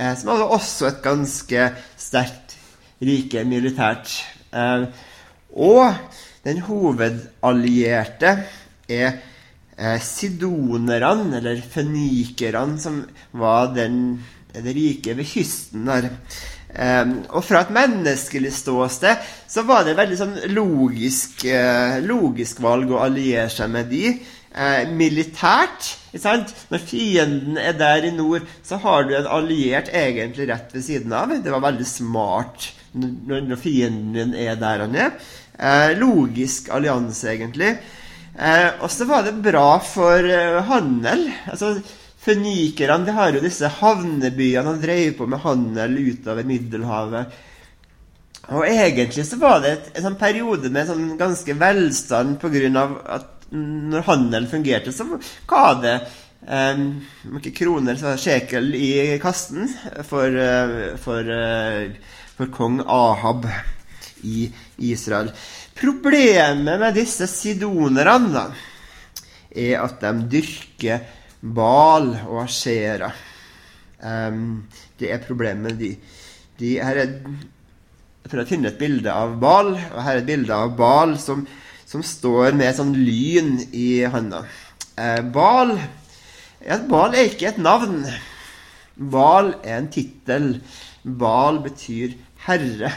uh, 0.00 0.14
som 0.16 0.32
hadde 0.32 0.54
også 0.56 0.88
et 0.88 1.02
ganske 1.04 1.68
sterkt 2.00 2.49
rike 3.00 3.44
militært. 3.44 4.12
og 5.50 5.94
den 6.44 6.62
hovedallierte 6.64 8.30
er 8.88 9.10
eh, 9.76 9.98
sidonerne, 10.00 11.36
eller 11.36 11.60
fønikerne, 11.60 12.78
som 12.80 13.02
var 13.36 13.74
den, 13.76 14.22
det 14.54 14.76
rike 14.76 15.16
ved 15.18 15.28
kysten 15.28 15.86
der. 15.90 16.08
Um, 16.70 17.16
og 17.34 17.42
fra 17.42 17.64
et 17.64 17.72
menneskelig 17.74 18.52
ståsted 18.54 19.24
så 19.50 19.64
var 19.66 19.82
det 19.82 19.96
veldig 19.98 20.18
sånn 20.20 20.36
logisk, 20.54 21.42
uh, 21.50 21.98
logisk 21.98 22.60
valg 22.62 22.92
å 22.94 23.00
alliere 23.02 23.48
seg 23.50 23.72
med 23.74 23.90
de. 23.90 24.12
Uh, 24.54 24.86
militært 24.94 25.96
Når 26.70 26.82
fienden 26.82 27.58
er 27.58 27.74
der 27.78 28.06
i 28.06 28.12
nord, 28.14 28.46
så 28.62 28.78
har 28.82 29.04
du 29.06 29.16
en 29.18 29.26
alliert 29.26 29.90
egentlig 29.90 30.46
rett 30.50 30.70
ved 30.74 30.86
siden 30.86 31.12
av. 31.12 31.34
Det 31.42 31.50
var 31.50 31.66
veldig 31.66 31.86
smart 31.86 32.70
når, 32.92 33.46
når 33.48 33.60
fienden 33.60 34.34
er 34.34 34.58
der 34.60 34.84
han 34.86 34.98
er. 34.98 35.16
Eh, 35.58 35.96
logisk 36.00 36.70
allianse, 36.74 37.32
egentlig. 37.34 37.74
Eh, 38.34 38.68
og 38.80 38.90
så 38.92 39.06
var 39.08 39.26
det 39.26 39.38
bra 39.44 39.78
for 39.84 40.24
eh, 40.24 40.60
handel. 40.70 41.26
Altså, 41.50 41.74
Fønikerne 42.20 43.14
har 43.16 43.32
jo 43.32 43.40
disse 43.40 43.68
havnebyene 43.78 44.74
og 44.74 44.82
drev 44.82 45.14
på 45.16 45.26
med 45.30 45.40
handel 45.40 45.94
utover 46.10 46.44
Middelhavet. 46.44 47.38
Og 48.50 48.66
egentlig 48.66 49.24
så 49.24 49.38
var 49.40 49.62
det 49.62 49.70
et, 49.72 49.86
en 49.94 50.08
sånn 50.08 50.18
periode 50.20 50.68
med 50.72 50.88
sånn 50.90 51.14
ganske 51.20 51.54
velstand 51.56 52.36
pga. 52.42 52.84
at 53.16 53.28
når 53.50 54.04
handelen 54.06 54.50
fungerte, 54.50 54.92
så 54.92 55.06
ga 55.48 55.64
det 55.82 55.94
um, 56.46 56.84
ikke 57.40 57.54
kroner, 57.64 57.96
så 57.98 58.14
sjekel 58.20 58.74
i 58.78 59.18
kassen 59.22 59.66
for, 60.06 60.28
uh, 60.28 60.96
for, 61.02 61.26
uh, 61.26 61.88
for 62.40 62.48
kong 62.48 62.80
Ahab 62.88 63.44
i 64.24 64.48
Israel. 64.88 65.28
Problemet 65.76 66.80
med 66.80 66.96
disse 66.96 67.26
sidonerne 67.28 68.46
er 69.50 69.80
at 69.82 70.00
de 70.00 70.12
dyrker 70.38 71.02
Bal 71.40 72.08
og 72.22 72.38
Ashera. 72.46 73.10
Um, 74.00 74.64
det 74.96 75.12
er 75.12 75.20
problemet 75.26 75.66
med 75.66 75.80
de. 75.80 75.90
de 76.60 76.70
her 76.80 77.02
er, 77.02 77.12
for 78.24 78.40
å 78.40 78.48
finne 78.48 78.72
et 78.72 78.80
bilde 78.80 79.12
av 79.12 79.36
Bal, 79.40 79.74
og 79.74 80.00
her 80.00 80.14
er 80.14 80.22
et 80.22 80.28
bilde 80.28 80.56
av 80.56 80.72
Bal 80.78 81.16
som, 81.20 81.44
som 81.88 82.04
står 82.04 82.56
med 82.56 82.76
sånn 82.76 82.96
lyn 82.96 83.58
i 83.76 84.00
handa. 84.08 84.46
Uh, 84.96 85.20
Bal, 85.28 85.76
ja, 86.64 86.80
Bal 86.88 87.16
er 87.16 87.28
ikke 87.28 87.52
et 87.52 87.60
navn. 87.60 88.00
Bal 88.96 89.54
er 89.60 89.80
en 89.82 89.92
tittel. 89.92 90.54
Bal 91.04 91.62
betyr 91.64 92.16
herre. 92.46 92.92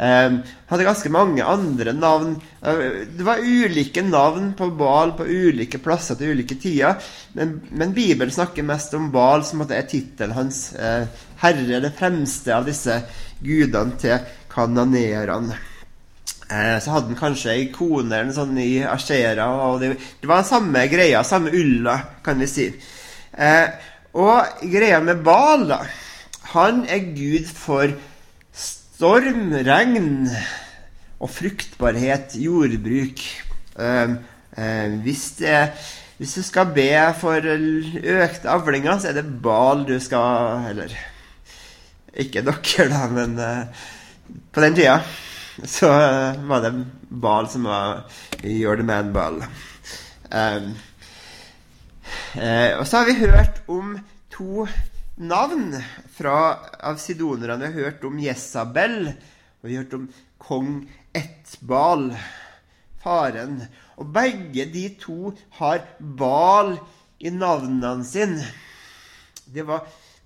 Um, 0.00 0.38
hadde 0.70 0.84
ganske 0.86 1.10
mange 1.12 1.44
andre 1.44 1.92
navn. 1.92 2.36
Uh, 2.64 3.04
det 3.16 3.24
var 3.26 3.42
ulike 3.44 4.00
navn 4.06 4.54
på 4.56 4.70
Baal 4.78 5.12
på 5.18 5.26
ulike 5.28 5.80
plasser 5.82 6.16
til 6.16 6.32
ulike 6.32 6.56
tider. 6.56 6.96
Men, 7.36 7.58
men 7.70 7.92
Bibelen 7.92 8.32
snakker 8.32 8.64
mest 8.64 8.96
om 8.96 9.10
Baal, 9.12 9.44
som 9.44 9.60
er 9.66 9.84
tittelen 9.90 10.32
hans. 10.38 10.70
Uh, 10.72 11.04
herre, 11.42 11.82
det 11.84 11.92
fremste 11.98 12.54
av 12.56 12.64
disse 12.68 12.96
gudene 13.44 14.00
til 14.00 14.32
kananeerne. 14.52 15.58
Uh, 16.50 16.78
så 16.80 16.96
hadde 16.96 17.12
han 17.12 17.20
kanskje 17.20 17.52
ei 17.52 17.68
kone 17.74 18.22
eller 18.22 18.32
sånn 18.34 18.56
i 18.56 18.80
Ashera. 18.88 19.50
Og 19.68 19.84
det, 19.84 19.94
det 20.22 20.30
var 20.32 20.48
samme 20.48 20.88
greia, 20.88 21.20
samme 21.28 21.52
ulla, 21.52 21.98
kan 22.24 22.40
vi 22.40 22.48
si. 22.48 22.70
og 24.16 24.62
greia 24.64 24.98
med 25.04 25.20
Baal, 25.22 25.68
da 25.68 25.84
Han 26.50 26.80
er 26.90 27.12
gud 27.14 27.46
for 27.46 27.92
Storm, 29.00 29.54
regn 29.64 30.26
og 31.24 31.30
fruktbarhet, 31.32 32.34
jordbruk. 32.36 33.22
Uh, 33.72 34.10
uh, 34.52 34.96
hvis, 35.00 35.22
det, 35.38 35.54
hvis, 36.18 36.34
du 36.36 36.44
skal 36.44 36.74
be 36.76 36.90
for 37.16 37.48
økte 37.48 38.50
avlinger, 38.52 38.98
så 39.00 39.08
er 39.08 39.16
det 39.16 39.24
bal 39.40 39.86
du 39.88 39.94
skal 40.04 40.68
Eller 40.74 40.92
ikke 42.12 42.44
dere, 42.44 42.90
da, 42.92 43.00
men 43.08 43.40
uh, 43.40 43.88
på 44.52 44.66
den 44.66 44.76
tida 44.76 44.98
så 45.64 45.88
var 46.52 46.66
det 46.66 46.76
bal 47.08 47.48
som 47.48 47.72
var 47.72 48.04
You're 48.44 48.76
the 48.76 48.84
man 48.84 49.14
ball. 49.16 49.40
Um, 50.28 50.74
og 52.36 52.84
så 52.84 53.00
har 53.00 53.08
vi 53.08 53.20
hørt 53.24 53.64
om 53.64 53.96
to 54.36 54.68
navn 55.20 55.82
fra, 56.12 56.58
av 56.80 56.96
sidonerne. 56.96 57.58
Vi 57.58 57.66
har 57.66 57.72
hørt 57.90 58.04
om 58.08 58.18
Jesabel, 58.20 59.12
og 59.60 59.68
vi 59.68 59.76
har 59.76 59.82
hørt 59.84 59.98
om 59.98 60.08
kong 60.40 60.88
Etbal, 61.16 62.16
faren. 63.02 63.62
Og 64.00 64.06
begge 64.14 64.64
de 64.72 64.88
to 65.00 65.32
har 65.58 65.78
Bal 65.98 66.78
i 67.20 67.30
navnene 67.34 68.04
sine. 68.06 68.44
Det 69.44 69.62
var, 69.68 69.80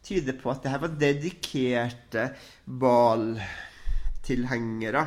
tyder 0.05 0.33
på 0.39 0.51
at 0.53 0.63
det 0.63 0.71
her 0.71 0.81
var 0.85 0.99
dedikerte 1.01 2.25
Bal-tilhengere. 2.65 5.05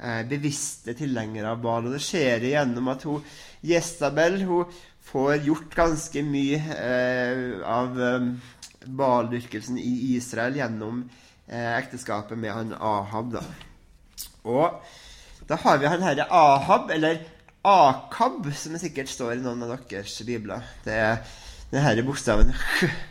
Eh, 0.00 0.22
bevisste 0.30 0.94
tilhengere 0.96 1.50
av 1.52 1.62
Bal. 1.62 1.86
Og 1.88 1.92
det 1.98 2.06
skjer 2.06 2.40
igjennom 2.48 2.88
at 2.94 3.02
hun, 3.08 3.20
Jesabel 3.64 4.34
hun 4.48 4.64
får 5.04 5.44
gjort 5.44 5.76
ganske 5.76 6.20
mye 6.24 6.58
eh, 6.72 7.60
av 7.68 8.00
eh, 8.00 8.22
Baal-dyrkelsen 8.86 9.78
i 9.80 10.14
Israel 10.14 10.56
gjennom 10.58 11.04
eh, 11.48 11.72
ekteskapet 11.78 12.38
med 12.38 12.52
han 12.52 12.74
Ahab. 12.78 13.34
da. 13.36 13.44
Og 14.44 14.82
da 15.48 15.58
har 15.60 15.80
vi 15.80 15.88
han 15.88 16.04
herre 16.04 16.26
Ahab, 16.30 16.90
eller 16.90 17.22
Akab, 17.64 18.44
som 18.56 18.76
sikkert 18.76 19.08
står 19.08 19.38
i 19.38 19.42
noen 19.44 19.62
av 19.64 19.74
deres 19.88 20.18
bibler. 20.26 20.64
Det 20.84 20.94
er 21.00 21.22
denne 21.72 22.04
bokstaven 22.04 22.52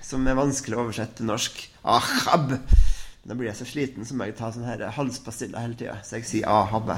som 0.09 0.27
er 0.27 0.37
vanskelig 0.37 0.77
å 0.77 0.83
oversette 0.85 1.19
til 1.19 1.29
norsk. 1.29 1.61
Ahab. 1.83 2.53
Nå 3.23 3.37
blir 3.39 3.49
jeg 3.49 3.59
så 3.61 3.67
sliten, 3.67 4.05
så 4.05 4.17
må 4.17 4.27
jeg 4.27 4.37
ta 4.37 4.51
sånne 4.51 4.91
halspastiller 4.97 5.63
hele 5.63 5.77
tida. 5.79 5.97
Så 6.05 6.19
jeg 6.19 6.29
sier 6.29 6.49
Ahab. 6.51 6.91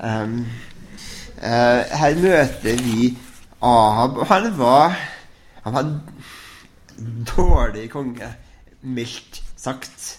Um, 0.00 0.40
uh, 1.38 1.82
her 2.00 2.18
møter 2.18 2.82
vi 2.82 3.12
Ahab, 3.60 4.22
og 4.22 4.30
han 4.30 4.50
var 4.58 4.98
Han 5.60 5.74
var 5.76 5.88
dårlig 7.36 7.88
konge, 7.92 8.28
mildt 8.80 9.42
sagt. 9.56 10.18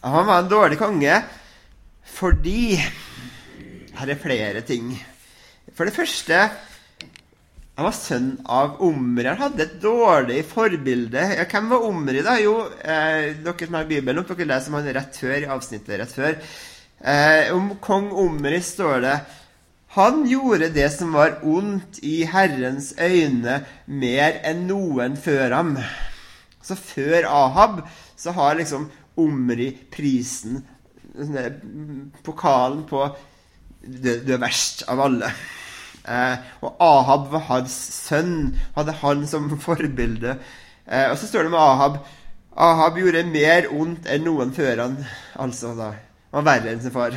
Han 0.00 0.26
var 0.26 0.42
en 0.42 0.50
dårlig 0.50 0.78
konge 0.80 1.20
fordi 2.10 2.80
Her 4.00 4.10
er 4.10 4.18
flere 4.18 4.62
ting. 4.66 4.94
For 5.76 5.86
det 5.86 5.94
første 5.94 6.38
han 7.80 7.86
var 7.86 7.94
sønn 7.96 8.32
av 8.44 8.80
Omri. 8.84 9.24
Han 9.24 9.38
hadde 9.40 9.64
et 9.64 9.76
dårlig 9.80 10.42
forbilde. 10.44 11.22
Ja, 11.38 11.46
hvem 11.48 11.70
var 11.70 11.86
Omri, 11.88 12.20
da? 12.26 12.34
Jo, 12.36 12.66
eh, 12.76 13.36
dere 13.40 13.66
som 13.66 13.78
har 13.78 13.86
Bibelen 13.88 14.20
opp, 14.20 14.32
dere 14.34 14.50
leser 14.50 14.68
om 14.68 14.76
han 14.76 14.90
rett 14.92 15.16
før 15.16 15.36
i 15.38 15.48
avsnittet 15.48 15.96
rett 16.02 16.12
før. 16.12 16.36
Eh, 17.00 17.48
om 17.56 17.70
kong 17.80 18.10
Omri 18.12 18.60
står 18.60 19.00
det 19.06 19.14
Han 19.96 20.22
gjorde 20.30 20.68
det 20.70 20.86
som 20.94 21.12
var 21.16 21.40
ondt 21.42 21.98
i 22.06 22.22
Herrens 22.30 22.92
øyne, 22.94 23.64
mer 23.86 24.36
enn 24.46 24.68
noen 24.68 25.16
før 25.18 25.50
ham. 25.56 25.72
Så 26.62 26.76
før 26.78 27.26
Ahab 27.26 27.80
så 28.16 28.34
har 28.36 28.54
liksom 28.54 28.90
Omri 29.18 29.72
prisen, 29.92 30.62
pokalen 32.24 32.84
på 32.88 33.02
du, 33.82 34.08
er 34.32 34.38
verst 34.40 34.84
av 34.88 35.02
alle. 35.02 35.32
Eh, 36.06 36.36
og 36.62 36.78
Ahab 36.80 37.26
var 37.32 37.42
hans 37.48 37.74
sønn, 38.06 38.54
hadde 38.76 38.94
han 39.02 39.26
som 39.28 39.50
forbilde. 39.60 40.36
Eh, 40.86 41.10
og 41.10 41.18
så 41.18 41.28
står 41.28 41.48
det 41.48 41.54
med 41.56 41.60
Ahab 41.60 41.98
Ahab 42.60 42.98
gjorde 42.98 43.24
mer 43.30 43.68
ondt 43.72 44.06
enn 44.10 44.24
noen 44.26 44.54
før 44.54 44.84
han. 44.84 44.96
Altså 45.40 45.74
da, 45.78 45.92
Han 46.30 46.44
var 46.44 46.48
verre 46.52 46.72
enn 46.74 46.82
sin 46.82 46.94
far. 46.94 47.14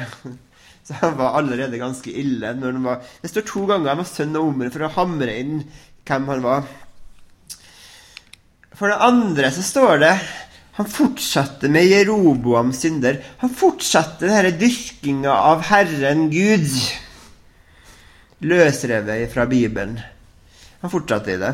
Så 0.84 0.98
han 1.00 1.18
var 1.18 1.38
allerede 1.40 1.80
ganske 1.80 2.12
ille. 2.12 2.54
når 2.54 2.72
han 2.72 2.84
var, 2.84 3.04
Det 3.22 3.32
står 3.32 3.46
to 3.48 3.66
ganger 3.66 3.94
han 3.94 4.02
var 4.04 4.10
sønn 4.10 4.36
av 4.36 4.48
Omer 4.48 4.72
for 4.74 4.84
å 4.84 4.94
hamre 4.98 5.38
inn 5.40 5.62
hvem 6.04 6.28
han 6.28 6.44
var. 6.44 6.66
For 8.74 8.90
det 8.90 9.04
andre 9.06 9.52
så 9.54 9.64
står 9.64 10.02
det 10.04 10.16
han 10.74 10.90
fortsatte 10.90 11.70
med 11.70 11.86
Jeroboams 11.86 12.80
synder. 12.82 13.20
Han 13.44 13.52
fortsatte 13.54 14.26
denne 14.26 14.56
dyrkinga 14.58 15.30
av 15.30 15.62
Herren 15.70 16.32
Gud 16.34 16.66
løsrevet 18.44 19.30
fra 19.32 19.46
Bibelen. 19.46 20.00
Han 20.82 20.92
fortsatte 20.92 21.36
i 21.36 21.38
det. 21.40 21.54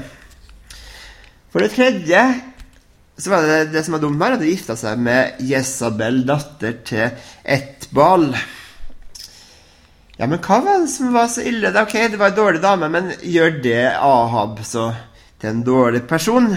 For 1.51 1.61
det 1.65 1.73
tredje 1.75 2.21
så 3.19 3.33
var 3.33 3.43
det 3.43 3.73
det 3.73 3.83
som 3.83 3.97
var 3.97 4.05
dumt 4.05 4.23
her, 4.23 4.37
at 4.37 4.41
de 4.41 4.53
gifta 4.53 4.77
seg 4.79 5.01
med 5.03 5.41
Jesabel, 5.43 6.21
datter 6.23 6.79
til 6.87 7.27
Etbal. 7.43 8.29
Ja, 10.19 10.27
men 10.27 10.41
hva 10.43 10.57
var 10.59 10.81
det 10.83 10.89
som 10.91 11.13
var 11.15 11.29
så 11.31 11.45
ille? 11.47 11.69
Det, 11.71 11.79
ok, 11.79 11.93
det 12.11 12.17
var 12.19 12.33
ei 12.33 12.35
dårlig 12.35 12.59
dame, 12.59 12.89
men 12.91 13.05
gjør 13.23 13.53
det 13.63 13.85
Ahab 14.03 14.57
så 14.67 14.89
til 15.39 15.53
en 15.53 15.61
dårlig 15.63 16.01
person? 16.09 16.49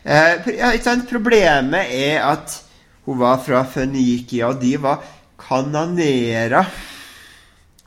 Eh, 0.00 0.48
ja, 0.56 0.70
Problemet 1.10 1.92
er 1.92 2.24
at 2.24 2.54
hun 3.04 3.20
var 3.20 3.42
fra 3.44 3.66
Fønikia, 3.68 4.48
og 4.48 4.62
de 4.62 4.78
var 4.80 5.04
kananera. 5.36 6.64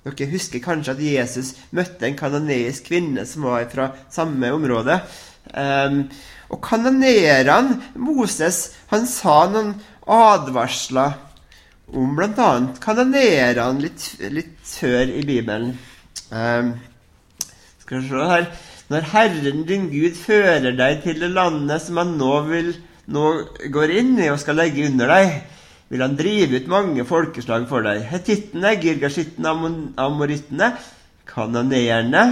Dere 0.03 0.29
husker 0.29 0.61
kanskje 0.61 0.93
at 0.93 1.01
Jesus 1.01 1.51
møtte 1.73 2.05
en 2.05 2.19
kanoneisk 2.19 2.91
kvinne 2.91 3.25
som 3.25 3.49
var 3.49 3.65
fra 3.73 3.89
samme 4.13 4.53
område. 4.53 4.99
Um, 5.57 6.03
og 6.53 6.61
kanonerene 6.69 7.79
Moses 7.97 8.75
han 8.93 9.09
sa 9.09 9.47
noen 9.49 9.73
advarsler 10.05 11.17
om 11.93 12.15
bl.a. 12.17 12.49
kanonerene 12.83 13.81
litt, 13.81 14.05
litt 14.33 14.59
før 14.65 15.11
i 15.13 15.23
Bibelen. 15.27 15.75
Um, 16.33 16.73
skal 17.83 18.01
vi 18.01 18.07
se 18.09 18.27
her 18.29 18.45
Når 18.89 19.05
Herren 19.11 19.63
din 19.67 19.85
Gud 19.91 20.15
fører 20.17 20.73
deg 20.77 21.03
til 21.03 21.21
det 21.21 21.29
landet 21.33 21.81
som 21.83 21.99
han 22.01 22.15
nå, 22.19 22.31
vil, 22.49 22.73
nå 23.13 23.25
går 23.73 23.93
inn 23.99 24.17
i 24.21 24.29
og 24.31 24.39
skal 24.41 24.59
legge 24.59 24.87
under 24.89 25.07
deg, 25.13 25.37
vil 25.93 26.03
han 26.03 26.17
drive 26.19 26.59
ut 26.59 26.67
mange 26.71 27.05
folkeslag 27.07 27.67
for 27.69 27.85
deg. 27.85 28.03
Hetittene, 28.09 28.75
girgasjittene, 28.81 29.49
amorittene, 30.01 30.73
kanoneerne, 31.29 32.23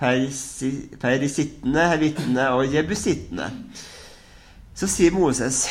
perisittene, 0.00 1.88
hevittene 1.94 2.50
og 2.56 2.74
jebusittene. 2.74 3.48
Så 4.74 4.88
sier 4.90 5.12
Moses, 5.14 5.66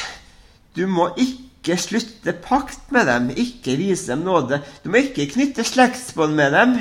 du 0.78 0.86
må 0.88 1.12
ikke 1.18 1.51
slutte 1.78 2.34
pakt 2.42 2.90
med 2.92 3.06
dem, 3.08 3.30
ikke 3.30 3.78
vise 3.78 4.14
dem 4.14 4.26
nåde. 4.26 4.62
Du 4.84 4.90
må 4.90 5.04
ikke 5.04 5.30
knytte 5.34 5.66
slektsbånd 5.68 6.34
med 6.38 6.56
dem. 6.58 6.74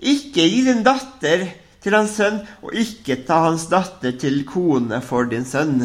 Ikke 0.00 0.46
gi 0.46 0.62
din 0.68 0.84
datter 0.86 1.48
til 1.80 1.96
hans 1.96 2.14
sønn, 2.20 2.38
og 2.62 2.76
ikke 2.76 3.18
ta 3.26 3.42
hans 3.48 3.66
datter 3.72 4.14
til 4.20 4.44
kone 4.48 5.00
for 5.04 5.28
din 5.28 5.46
sønn. 5.48 5.82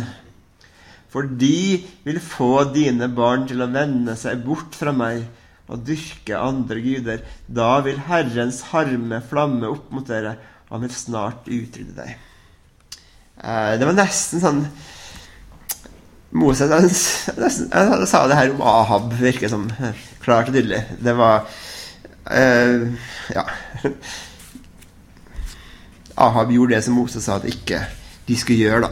For 1.11 1.27
de 1.27 1.81
vil 2.03 2.19
få 2.19 2.67
dine 2.75 3.07
barn 3.07 3.47
til 3.47 3.63
å 3.63 3.71
vende 3.71 4.17
seg 4.19 4.43
bort 4.45 4.75
fra 4.75 4.91
meg 4.95 5.23
og 5.71 5.81
dyrke 5.87 6.37
andre 6.37 6.81
guder. 6.83 7.23
Da 7.47 7.79
vil 7.85 8.01
Herrens 8.07 8.61
harme 8.73 9.21
flamme 9.25 9.71
opp 9.71 9.89
mot 9.95 10.05
dere, 10.07 10.35
og 10.67 10.77
han 10.77 10.85
vil 10.85 10.95
snart 10.95 11.47
utrydde 11.47 11.95
deg. 11.97 12.17
Eh, 13.41 13.73
det 13.79 13.87
var 13.87 13.97
nesten 13.97 14.43
sånn 14.43 14.61
Moses 16.35 16.71
jeg, 16.71 18.07
sa 18.09 18.25
det 18.27 18.37
her 18.37 18.51
om 18.51 18.63
Ahab, 18.67 19.13
virker 19.19 19.51
som 19.51 19.69
klart 20.23 20.49
og 20.51 20.57
tydelig. 20.57 20.81
Det 20.99 21.15
var 21.17 21.45
uh, 22.27 22.87
Ja. 23.35 23.45
Ahab 26.15 26.51
gjorde 26.51 26.75
det 26.75 26.83
som 26.85 26.95
Moses 26.95 27.23
sa 27.27 27.39
at 27.39 27.47
ikke 27.49 27.81
de 28.27 28.37
skulle 28.39 28.63
gjøre, 28.63 28.87
da. 28.87 28.91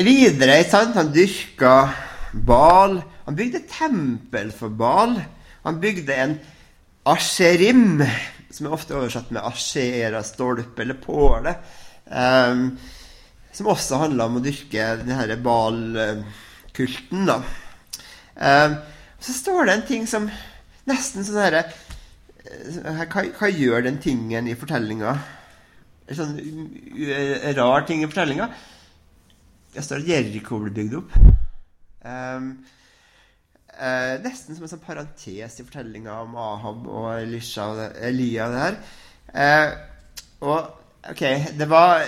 Videre, 0.00 0.62
sant? 0.70 0.94
Han 0.98 1.12
dyrka 1.14 1.74
Bal. 2.46 3.00
Han 3.26 3.36
bygde 3.38 3.62
tempel 3.70 4.50
for 4.54 4.68
Bal. 4.68 5.16
Han 5.66 5.80
bygde 5.82 6.14
en 6.14 6.38
asherim, 7.10 8.02
som 8.50 8.66
er 8.66 8.74
ofte 8.74 8.96
oversatt 8.98 9.30
med 9.34 9.46
ashera, 9.46 10.22
stolpe 10.26 10.82
eller 10.84 10.98
påle. 11.02 11.54
Um, 12.10 12.78
som 13.52 13.70
også 13.70 13.98
handla 14.04 14.28
om 14.28 14.38
å 14.38 14.44
dyrke 14.44 14.92
denne 15.02 15.36
Baal-kulten. 15.44 17.30
Um, 18.40 18.76
så 19.20 19.36
står 19.36 19.66
det 19.66 19.74
en 19.74 19.86
ting 19.88 20.06
som 20.08 20.30
nesten 20.88 21.26
sånn 21.26 21.42
herre 21.42 21.64
eh, 21.68 23.02
hva, 23.04 23.24
hva, 23.36 23.50
gjør 23.52 23.84
den 23.84 23.98
tingen 24.00 24.48
i 24.48 24.56
fortellinga? 24.58 25.12
En 26.10 26.18
sånn 26.18 26.36
rar 27.58 27.84
ting 27.86 28.02
i 28.02 28.08
fortellinga. 28.08 28.48
Det 29.74 29.84
står 29.86 30.02
at 30.02 30.08
Jeriko 30.10 30.58
ble 30.64 30.72
bygd 30.74 30.96
opp. 30.98 31.12
Um, 32.00 32.48
uh, 33.76 34.16
nesten 34.24 34.56
som 34.56 34.64
en 34.64 34.72
sånn 34.72 34.82
parentes 34.82 35.60
i 35.60 35.66
fortellinga 35.66 36.16
om 36.24 36.34
Ahab 36.40 36.88
og 36.88 37.12
Elisha 37.20 37.68
og 37.74 38.00
Elia. 38.08 38.48
Og 38.48 38.56
det 38.56 38.64
her. 38.64 38.80
Uh, 39.30 39.68
og 40.40 40.58
ok, 41.12 41.22
det 41.60 41.68
var 41.70 42.02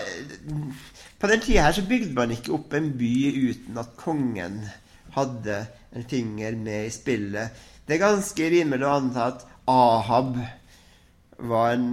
På 1.23 1.29
den 1.31 1.39
tida 1.39 1.63
her 1.63 1.77
så 1.77 1.85
bygde 1.87 2.17
man 2.17 2.33
ikke 2.35 2.51
opp 2.57 2.73
en 2.75 2.89
by 2.99 3.15
uten 3.53 3.77
at 3.79 3.93
kongen 3.95 4.57
hadde 5.15 5.61
en 5.95 6.07
finger 6.11 6.57
med 6.59 6.89
i 6.89 6.91
spillet. 6.91 7.61
Det 7.87 7.95
er 7.95 8.03
ganske 8.03 8.49
rimelig 8.51 8.89
å 8.89 8.97
anta 8.97 9.29
at 9.31 9.45
Ahab 9.71 10.41
en, 11.63 11.87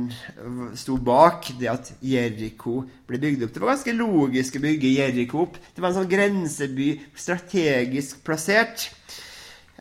sto 0.77 0.97
bak 0.97 1.51
det 1.61 1.69
at 1.69 1.91
Jeriko 2.01 2.81
ble 3.05 3.21
bygd 3.21 3.45
opp. 3.45 3.53
Det 3.53 3.61
var 3.61 3.75
ganske 3.75 3.95
logisk 3.99 4.57
å 4.57 4.63
bygge 4.65 4.95
Jeriko 4.95 5.43
opp. 5.45 5.61
Det 5.61 5.83
var 5.83 5.91
en 5.91 5.99
sånn 6.01 6.09
grenseby, 6.09 6.89
strategisk 7.13 8.23
plassert. 8.25 8.89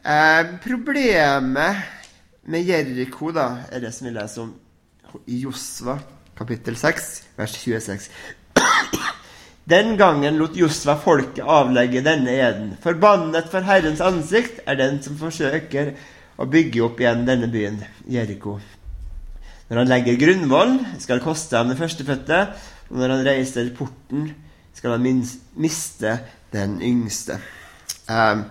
Eh, 0.04 0.42
problemet 0.64 1.88
med 2.52 2.68
Jeriko 2.68 3.32
da, 3.32 3.64
er 3.72 3.86
det 3.86 3.96
som 3.96 4.10
vi 4.10 4.16
leser 4.16 4.44
om 4.44 4.52
i 5.24 5.40
Josva 5.46 5.96
kapittel 6.36 6.76
6, 6.76 7.14
vers 7.40 7.56
26. 7.64 8.10
Den 9.68 9.96
gangen 10.00 10.38
lot 10.40 10.54
Josva 10.56 10.94
folket 10.96 11.44
avlegge 11.44 12.00
denne 12.00 12.32
eden. 12.32 12.70
Forbannet 12.80 13.50
for 13.52 13.66
Herrens 13.66 14.00
ansikt 14.00 14.62
er 14.64 14.78
den 14.78 14.96
som 15.04 15.18
forsøker 15.20 15.90
å 16.40 16.46
bygge 16.48 16.80
opp 16.86 17.00
igjen 17.02 17.26
denne 17.26 17.50
byen, 17.52 17.76
Jeriko. 18.08 18.54
Når 19.68 19.80
han 19.82 19.90
legger 19.90 20.16
grunnvollen, 20.22 20.78
skal 21.02 21.18
det 21.18 21.26
koste 21.26 21.58
ham 21.58 21.68
det 21.68 21.76
førstefødte. 21.76 22.38
Og 22.88 23.00
når 23.02 23.12
han 23.12 23.26
reiser 23.26 23.68
porten, 23.76 24.30
skal 24.72 24.94
han 24.96 25.04
miste 25.60 26.14
den 26.54 26.78
yngste. 26.80 27.36
Um, 28.08 28.46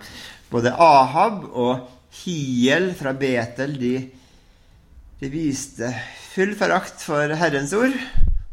både 0.52 0.76
Ahab 0.78 1.48
og 1.50 1.88
Hiel 2.20 2.92
fra 3.00 3.16
Betel 3.18 3.74
de, 3.82 3.96
de 5.18 5.32
viste 5.34 5.90
full 6.36 6.54
forakt 6.60 7.02
for 7.02 7.34
Herrens 7.42 7.74
ord. 7.74 7.98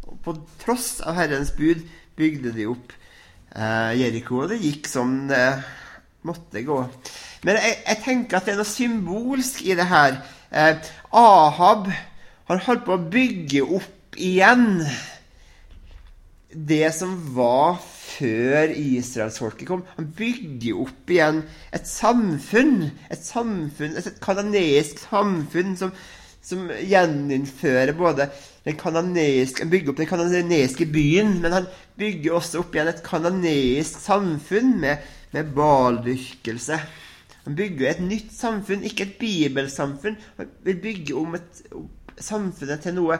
Og 0.08 0.16
på 0.24 0.38
tross 0.64 1.02
av 1.04 1.20
Herrens 1.20 1.52
bud 1.52 1.84
bygde 2.18 2.52
de 2.54 2.68
opp 2.70 2.92
eh, 3.54 3.92
Jeriko. 4.00 4.42
Og 4.42 4.52
det 4.52 4.62
gikk 4.62 4.90
som 4.90 5.16
det 5.30 5.46
måtte 6.24 6.64
gå. 6.64 6.78
Men 7.44 7.58
jeg, 7.60 7.80
jeg, 7.84 8.02
tenker 8.04 8.38
at 8.38 8.46
det 8.46 8.54
er 8.54 8.62
noe 8.62 8.70
symbolsk 8.70 9.64
i 9.66 9.76
det 9.78 9.88
her. 9.90 10.20
Eh, 10.54 10.92
Ahab 11.14 11.90
har 12.48 12.64
holdt 12.68 12.86
på 12.86 12.96
å 12.96 13.04
bygge 13.12 13.64
opp 13.64 14.18
igjen 14.20 14.84
det 16.54 16.86
som 16.94 17.16
var 17.34 17.80
før 17.82 18.70
israelsfolket 18.78 19.68
kom. 19.68 19.82
Han 19.96 20.10
bygger 20.16 20.84
opp 20.84 21.10
igjen 21.10 21.42
et 21.74 21.88
samfunn, 21.90 22.90
et 23.10 23.24
samfunn, 23.26 23.96
et 23.98 24.20
kanadisk 24.22 25.02
samfunn 25.08 25.74
som, 25.80 25.90
som 26.44 26.68
gjeninnfører 26.78 27.96
både 27.98 28.28
den 28.64 28.76
kanoneiske, 28.80 29.66
bygger 29.68 29.92
opp 29.92 30.00
den 30.00 30.08
kanoneiske 30.08 30.86
byen, 30.88 31.36
men 31.42 31.52
han 31.52 31.66
bygger 32.00 32.38
også 32.38 32.62
opp 32.62 32.74
igjen 32.74 32.90
et 32.90 33.02
kanoneisk 33.04 33.98
samfunn 34.00 34.78
med, 34.80 35.02
med 35.34 35.50
baldyrkelse. 35.56 36.78
Han 37.44 37.58
bygger 37.58 37.90
et 37.90 38.00
nytt 38.00 38.32
samfunn, 38.32 38.86
ikke 38.88 39.04
et 39.04 39.18
bibelsamfunn. 39.20 40.16
Han 40.38 40.52
vil 40.64 40.80
bygge 40.80 41.16
om 41.20 41.36
et, 41.36 41.60
samfunnet 42.16 42.80
til 42.86 42.96
noe, 42.96 43.18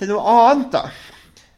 til 0.00 0.12
noe 0.14 0.36
annet. 0.36 0.72
da. 0.72 0.86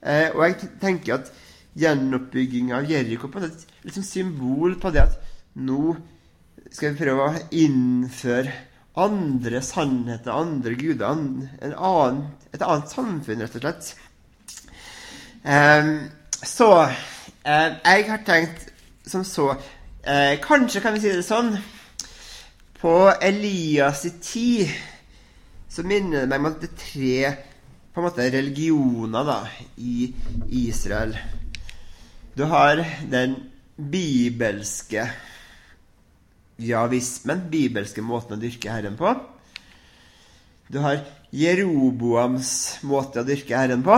Eh, 0.03 0.29
og 0.35 0.43
jeg 0.49 0.73
tenker 0.83 1.21
at 1.21 1.31
gjenoppbygginga 1.79 2.81
av 2.81 2.91
Jeriko 2.91 3.31
er 3.39 3.47
et 3.47 3.67
liksom 3.87 4.05
symbol 4.05 4.75
på 4.83 4.91
det 4.93 5.07
at 5.07 5.15
nå 5.63 5.95
skal 6.73 6.93
vi 6.93 7.05
prøve 7.05 7.29
å 7.29 7.43
innføre 7.55 8.53
andre 8.94 9.62
sannheter, 9.64 10.33
andre 10.33 10.74
guder, 10.76 11.07
annen, 11.07 12.24
et 12.52 12.62
annet 12.62 12.92
samfunn, 12.92 13.40
rett 13.40 13.57
og 13.57 13.64
slett. 13.64 13.92
Um, 15.42 15.94
så 16.42 16.68
um, 16.85 17.78
jeg 17.85 18.05
har 18.09 18.20
tenkt 18.26 18.68
som 19.07 19.24
så 19.26 19.48
uh, 19.57 20.35
Kanskje 20.42 20.83
kan 20.85 20.94
vi 20.94 21.00
si 21.02 21.11
det 21.11 21.24
sånn 21.26 21.48
På 22.78 23.11
Elias' 23.18 24.05
i 24.07 24.12
tid 24.22 24.70
så 25.72 25.83
minner 25.83 26.22
det 26.22 26.28
meg 26.31 26.38
om 26.38 26.46
at 26.52 26.61
det 26.62 26.68
er 26.68 26.78
tre 26.78 27.33
på 27.92 28.00
en 28.00 28.07
måte 28.07 28.26
religioner 28.33 29.24
da, 29.24 29.38
i 29.81 30.12
Israel. 30.62 31.14
Du 32.37 32.44
har 32.48 32.81
den 33.09 33.35
bibelske 33.76 35.07
javismen, 36.61 37.47
bibelske 37.53 38.05
måten 38.05 38.37
å 38.37 38.41
dyrke 38.43 38.73
Herren 38.73 38.97
på. 38.99 39.15
Du 40.73 40.81
har 40.83 41.03
Jeroboams 41.33 42.53
måte 42.88 43.23
å 43.23 43.29
dyrke 43.29 43.57
Herren 43.57 43.85
på. 43.85 43.97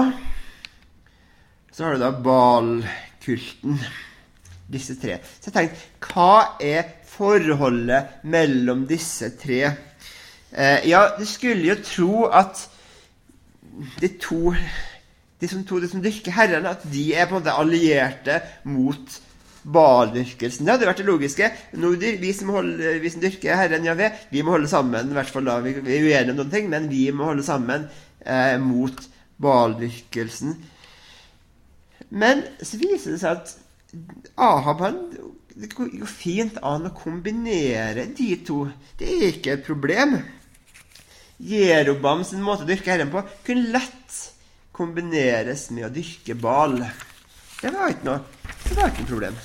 Så 1.75 1.85
har 1.85 1.95
du 1.95 2.05
da 2.05 2.13
Baal-kulten. 2.15 3.79
Disse 4.71 4.97
tre. 4.97 5.19
Så 5.41 5.51
jeg 5.51 5.57
tenkte, 5.59 5.89
hva 6.09 6.57
er 6.63 6.87
forholdet 7.11 8.25
mellom 8.25 8.87
disse 8.89 9.29
tre? 9.39 9.61
Eh, 10.55 10.87
ja, 10.89 11.05
du 11.19 11.27
skulle 11.29 11.69
jo 11.69 11.77
tro 11.85 12.25
at 12.33 12.65
de 14.01 14.09
to 14.23 14.55
de 15.45 15.49
som, 15.51 15.65
to, 15.67 15.81
de 15.83 15.91
som 15.91 16.03
dyrker 16.03 16.33
Herren, 16.33 16.67
at 16.71 16.85
de 16.89 17.09
er 17.13 17.27
på 17.29 17.37
en 17.37 17.43
måte 17.43 17.55
allierte 17.59 18.39
mot 18.71 19.19
Baal-dyrkelsen. 19.65 20.67
Det 20.67 20.75
hadde 20.75 20.89
vært 20.89 21.01
det 21.01 21.09
logiske. 21.09 21.51
vi, 21.73 22.33
som 22.37 22.53
holder, 22.53 23.01
vi 23.01 23.11
som 23.11 23.23
dyrker 23.23 23.57
Herren 23.57 23.85
Javé, 23.85 24.11
vi 24.31 24.43
må 24.43 24.57
holde 24.57 24.69
sammen. 24.69 25.11
i 25.11 25.17
hvert 25.17 25.31
fall 25.33 25.45
da, 25.45 25.59
Vi, 25.61 25.73
er 25.73 26.05
uenige 26.05 26.31
om 26.33 26.37
noen 26.43 26.53
ting, 26.53 26.69
men 26.69 26.89
vi 26.91 27.11
må 27.13 27.31
holde 27.31 27.43
sammen 27.43 27.89
eh, 28.21 28.59
mot 28.61 29.01
Baal-dyrkelsen. 29.41 30.55
Men 32.11 32.45
så 32.63 32.79
viser 32.79 33.15
det 33.15 33.23
seg 33.23 33.39
at 33.39 33.55
Ahab 34.37 34.83
han, 34.85 35.01
det 35.55 35.71
går 35.75 36.07
fint 36.11 36.59
an 36.67 36.89
å 36.89 36.95
kombinere 36.95 38.09
de 38.17 38.31
to. 38.47 38.65
Det 38.99 39.09
er 39.09 39.29
ikke 39.31 39.57
et 39.57 39.67
problem. 39.67 40.19
Jerobam 41.45 42.23
sin 42.27 42.43
måte 42.45 42.67
å 42.67 42.69
dyrke 42.69 42.93
Herren 42.93 43.11
på 43.11 43.23
kunne 43.47 43.73
lett 43.75 44.21
kombineres 44.75 45.69
med 45.75 45.89
å 45.89 45.95
dyrke 45.95 46.37
bal. 46.39 46.81
Det 47.61 47.73
var 47.75 47.95
ikke 47.95 48.11
noe, 48.11 48.23
det 48.67 48.79
var 48.79 48.91
ikke 48.91 49.05
noe 49.05 49.13
problem. 49.15 49.43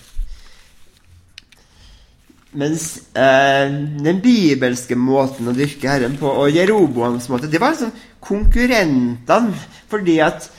Mens 2.58 2.86
eh, 3.14 3.70
den 4.02 4.22
bibelske 4.24 4.96
måten 4.98 5.52
å 5.52 5.54
dyrke 5.54 5.92
Herren 5.92 6.16
på 6.18 6.32
og 6.32 6.50
Jeroboams 6.50 7.28
måte, 7.30 7.50
det 7.50 7.62
var 7.62 7.76
liksom 7.76 7.94
konkurrentene. 8.26 9.54
Fordi 9.90 10.18
at 10.26 10.50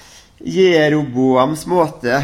Jeroboams 0.40 1.66
måte 1.68 2.22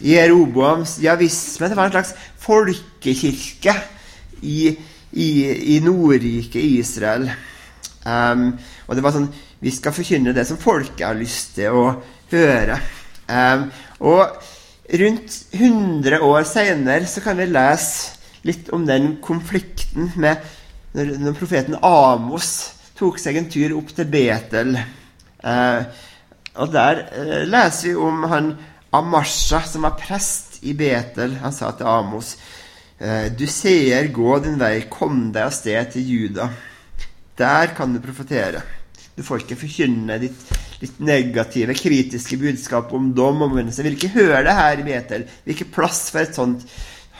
Jeroboams 0.00 0.98
javisme 1.02 1.68
det 1.68 1.76
var 1.76 1.88
en 1.88 1.96
slags 1.96 2.14
folkekirke 2.38 3.74
i, 4.46 4.70
i, 5.10 5.28
i 5.74 5.80
Nordriket 5.82 6.62
Israel. 6.62 7.26
Um, 8.06 8.52
og 8.86 8.94
det 8.96 9.02
var 9.04 9.12
sånn 9.12 9.26
Vi 9.58 9.72
skal 9.74 9.92
forkynne 9.92 10.32
det 10.32 10.44
som 10.46 10.60
folket 10.62 11.02
har 11.02 11.18
lyst 11.18 11.56
til 11.58 11.74
å 11.74 11.88
høre. 12.30 12.78
Um, 13.26 13.66
og 14.06 14.38
rundt 15.02 15.34
100 15.58 16.22
år 16.22 16.46
seinere 16.48 17.10
så 17.10 17.20
kan 17.24 17.42
vi 17.42 17.48
lese 17.50 18.17
litt 18.48 18.72
om 18.74 18.86
den 18.88 19.16
konflikten 19.24 20.10
med 20.16 20.42
når, 20.96 21.14
når 21.20 21.36
profeten 21.36 21.78
Amos 21.84 22.52
tok 22.98 23.20
seg 23.20 23.38
en 23.38 23.50
tur 23.52 23.76
opp 23.78 23.92
til 23.94 24.08
Betel. 24.10 24.78
Eh, 25.38 26.06
og 26.58 26.72
der 26.74 27.04
eh, 27.12 27.44
leser 27.46 27.92
vi 27.92 27.98
om 28.08 28.24
han 28.30 28.54
Amasha, 28.98 29.60
som 29.68 29.84
var 29.86 29.98
prest 30.00 30.58
i 30.66 30.74
Betel. 30.76 31.36
Han 31.42 31.54
sa 31.54 31.70
til 31.76 31.86
Amos 31.90 32.34
eh, 32.98 33.28
Du 33.30 33.46
seer, 33.46 34.10
gå 34.14 34.40
din 34.42 34.58
vei, 34.60 34.88
kom 34.90 35.28
deg 35.34 35.46
av 35.46 35.54
sted 35.54 35.94
til 35.94 36.08
Juda. 36.14 36.48
Der 37.38 37.74
kan 37.76 37.94
du 37.94 38.02
profetere. 38.02 38.64
Du 39.14 39.24
får 39.26 39.44
ikke 39.44 39.58
forkynne 39.58 40.18
ditt, 40.22 40.42
litt 40.82 40.98
negative, 41.02 41.74
kritiske 41.74 42.38
budskap 42.38 42.92
om 42.94 43.10
dom 43.14 43.42
og 43.42 43.52
omvendelse. 43.52 43.82
Vi 43.82 43.90
vil 43.90 43.98
ikke 43.98 44.14
høre 44.16 44.44
det 44.46 44.54
her 44.58 44.78
i 44.78 44.86
Betel. 44.86 45.26
Vi 45.26 45.52
har 45.52 45.58
ikke 45.58 45.74
plass 45.78 46.06
for 46.10 46.22
et 46.22 46.38
sånt 46.38 46.66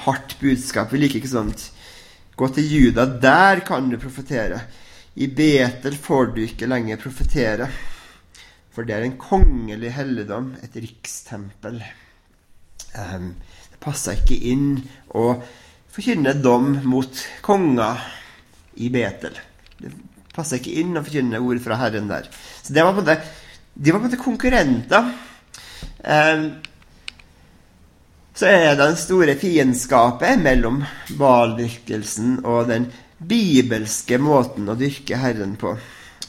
hardt 0.05 0.37
budskap. 0.41 0.93
Vi 0.93 1.01
liker 1.03 1.21
ikke 1.21 1.31
sånt. 1.31 1.69
Gå 2.39 2.49
til 2.55 2.71
Juda. 2.71 3.07
Der 3.19 3.65
kan 3.67 3.89
du 3.91 3.99
profetere. 4.01 4.61
I 5.19 5.27
Betel 5.27 5.97
får 5.99 6.35
du 6.37 6.43
ikke 6.45 6.69
lenger 6.71 7.01
profetere. 7.03 7.67
For 8.71 8.87
det 8.87 8.95
er 8.95 9.09
en 9.09 9.17
kongelig 9.19 9.91
helligdom, 9.97 10.53
et 10.63 10.77
rikstempel. 10.79 11.81
Um, 12.95 13.33
det 13.73 13.81
passer 13.83 14.21
ikke 14.21 14.39
inn 14.53 14.77
å 15.19 15.33
forkynne 15.91 16.37
dom 16.39 16.77
mot 16.87 17.25
konger 17.43 18.05
i 18.79 18.93
Betel. 18.95 19.35
Det 19.81 19.91
passer 20.35 20.61
ikke 20.61 20.77
inn 20.79 20.95
å 20.95 21.03
forkynne 21.03 21.43
ord 21.43 21.59
fra 21.65 21.81
Herren 21.81 22.07
der. 22.11 22.31
Så 22.63 22.77
det 22.77 22.87
var 22.87 22.95
på 22.95 23.03
en 23.03 23.09
måte, 23.09 23.19
De 23.75 23.91
var 23.91 23.99
på 23.99 24.07
en 24.07 24.11
måte 24.11 24.23
konkurrenter. 24.23 25.11
Um, 25.99 26.47
så 28.39 28.47
er 28.47 28.69
det 28.69 28.85
den 28.85 28.97
store 28.97 29.35
fiendskapet 29.35 30.39
mellom 30.39 30.85
baldyrkelsen 31.19 32.37
og 32.47 32.69
den 32.69 32.85
bibelske 33.19 34.15
måten 34.23 34.71
å 34.71 34.77
dyrke 34.79 35.19
Herren 35.19 35.57
på. 35.59 35.73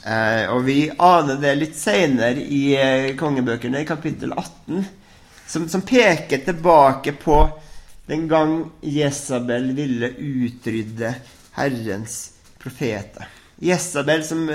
Eh, 0.02 0.48
og 0.50 0.64
vi 0.66 0.88
aner 0.90 1.38
det 1.38 1.52
litt 1.60 1.78
seinere 1.78 2.42
i 2.42 2.74
eh, 2.74 3.12
kongebøkene, 3.20 3.84
i 3.84 3.86
kapittel 3.86 4.34
18, 4.34 4.82
som, 5.46 5.68
som, 5.70 5.86
peker 5.86 6.42
tilbake 6.48 7.14
på 7.20 7.38
den 8.10 8.26
gang 8.26 8.58
Jesabel 8.82 9.70
ville 9.78 10.10
utrydde 10.10 11.14
Herrens 11.60 12.18
profeter. 12.58 13.30
Jesabel, 13.62 14.26
som, 14.26 14.48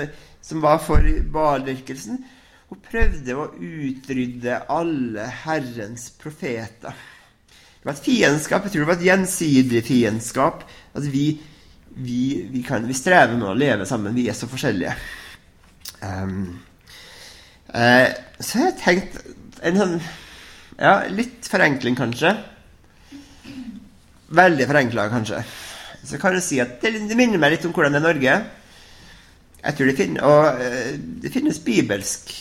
som 0.44 0.60
var 0.60 0.84
for 0.84 1.08
baldyrkelsen, 1.32 2.20
hun 2.68 2.84
prøvde 2.84 3.32
å 3.40 3.52
utrydde 3.56 4.64
alle 4.68 5.32
Herrens 5.46 6.10
profeter. 6.20 7.06
Det 7.86 7.92
at 7.94 8.02
fiendskap. 8.02 8.64
Jeg 8.66 8.72
tror 8.74 8.82
det 8.82 8.88
var 8.88 8.96
et 8.98 9.06
gjensidig 9.06 9.82
fiendskap. 9.86 10.64
At 10.98 11.04
vi, 11.06 11.26
vi, 11.94 12.22
vi, 12.50 12.62
kan, 12.66 12.82
vi 12.82 12.96
strever 12.98 13.36
med 13.36 13.46
å 13.46 13.54
leve 13.54 13.86
sammen. 13.86 14.16
Vi 14.16 14.24
er 14.26 14.34
så 14.34 14.48
forskjellige. 14.50 14.96
Um, 16.02 16.56
uh, 17.70 18.10
så 18.42 18.64
jeg 18.66 18.74
tenkt 18.80 19.20
en 19.64 19.78
sånn 19.78 19.94
Ja, 20.76 21.06
litt 21.08 21.46
forenkling, 21.46 21.94
kanskje. 21.96 22.34
Veldig 24.34 24.66
forenkla, 24.66 25.06
kanskje. 25.14 25.44
Så 26.02 26.18
kan 26.18 26.34
du 26.34 26.42
si 26.42 26.58
at 26.60 26.80
det, 26.82 26.90
det 27.06 27.16
minner 27.16 27.38
meg 27.38 27.54
litt 27.54 27.70
om 27.70 27.72
hvordan 27.76 27.94
det 27.94 28.02
er 28.02 28.08
Norge. 28.08 28.34
Jeg 29.62 29.78
tror 29.78 29.88
det, 29.92 29.96
finnes, 30.02 30.26
og, 30.26 30.60
eh, 30.66 30.90
det 31.22 31.32
finnes 31.34 31.62
bibelsk 31.62 32.34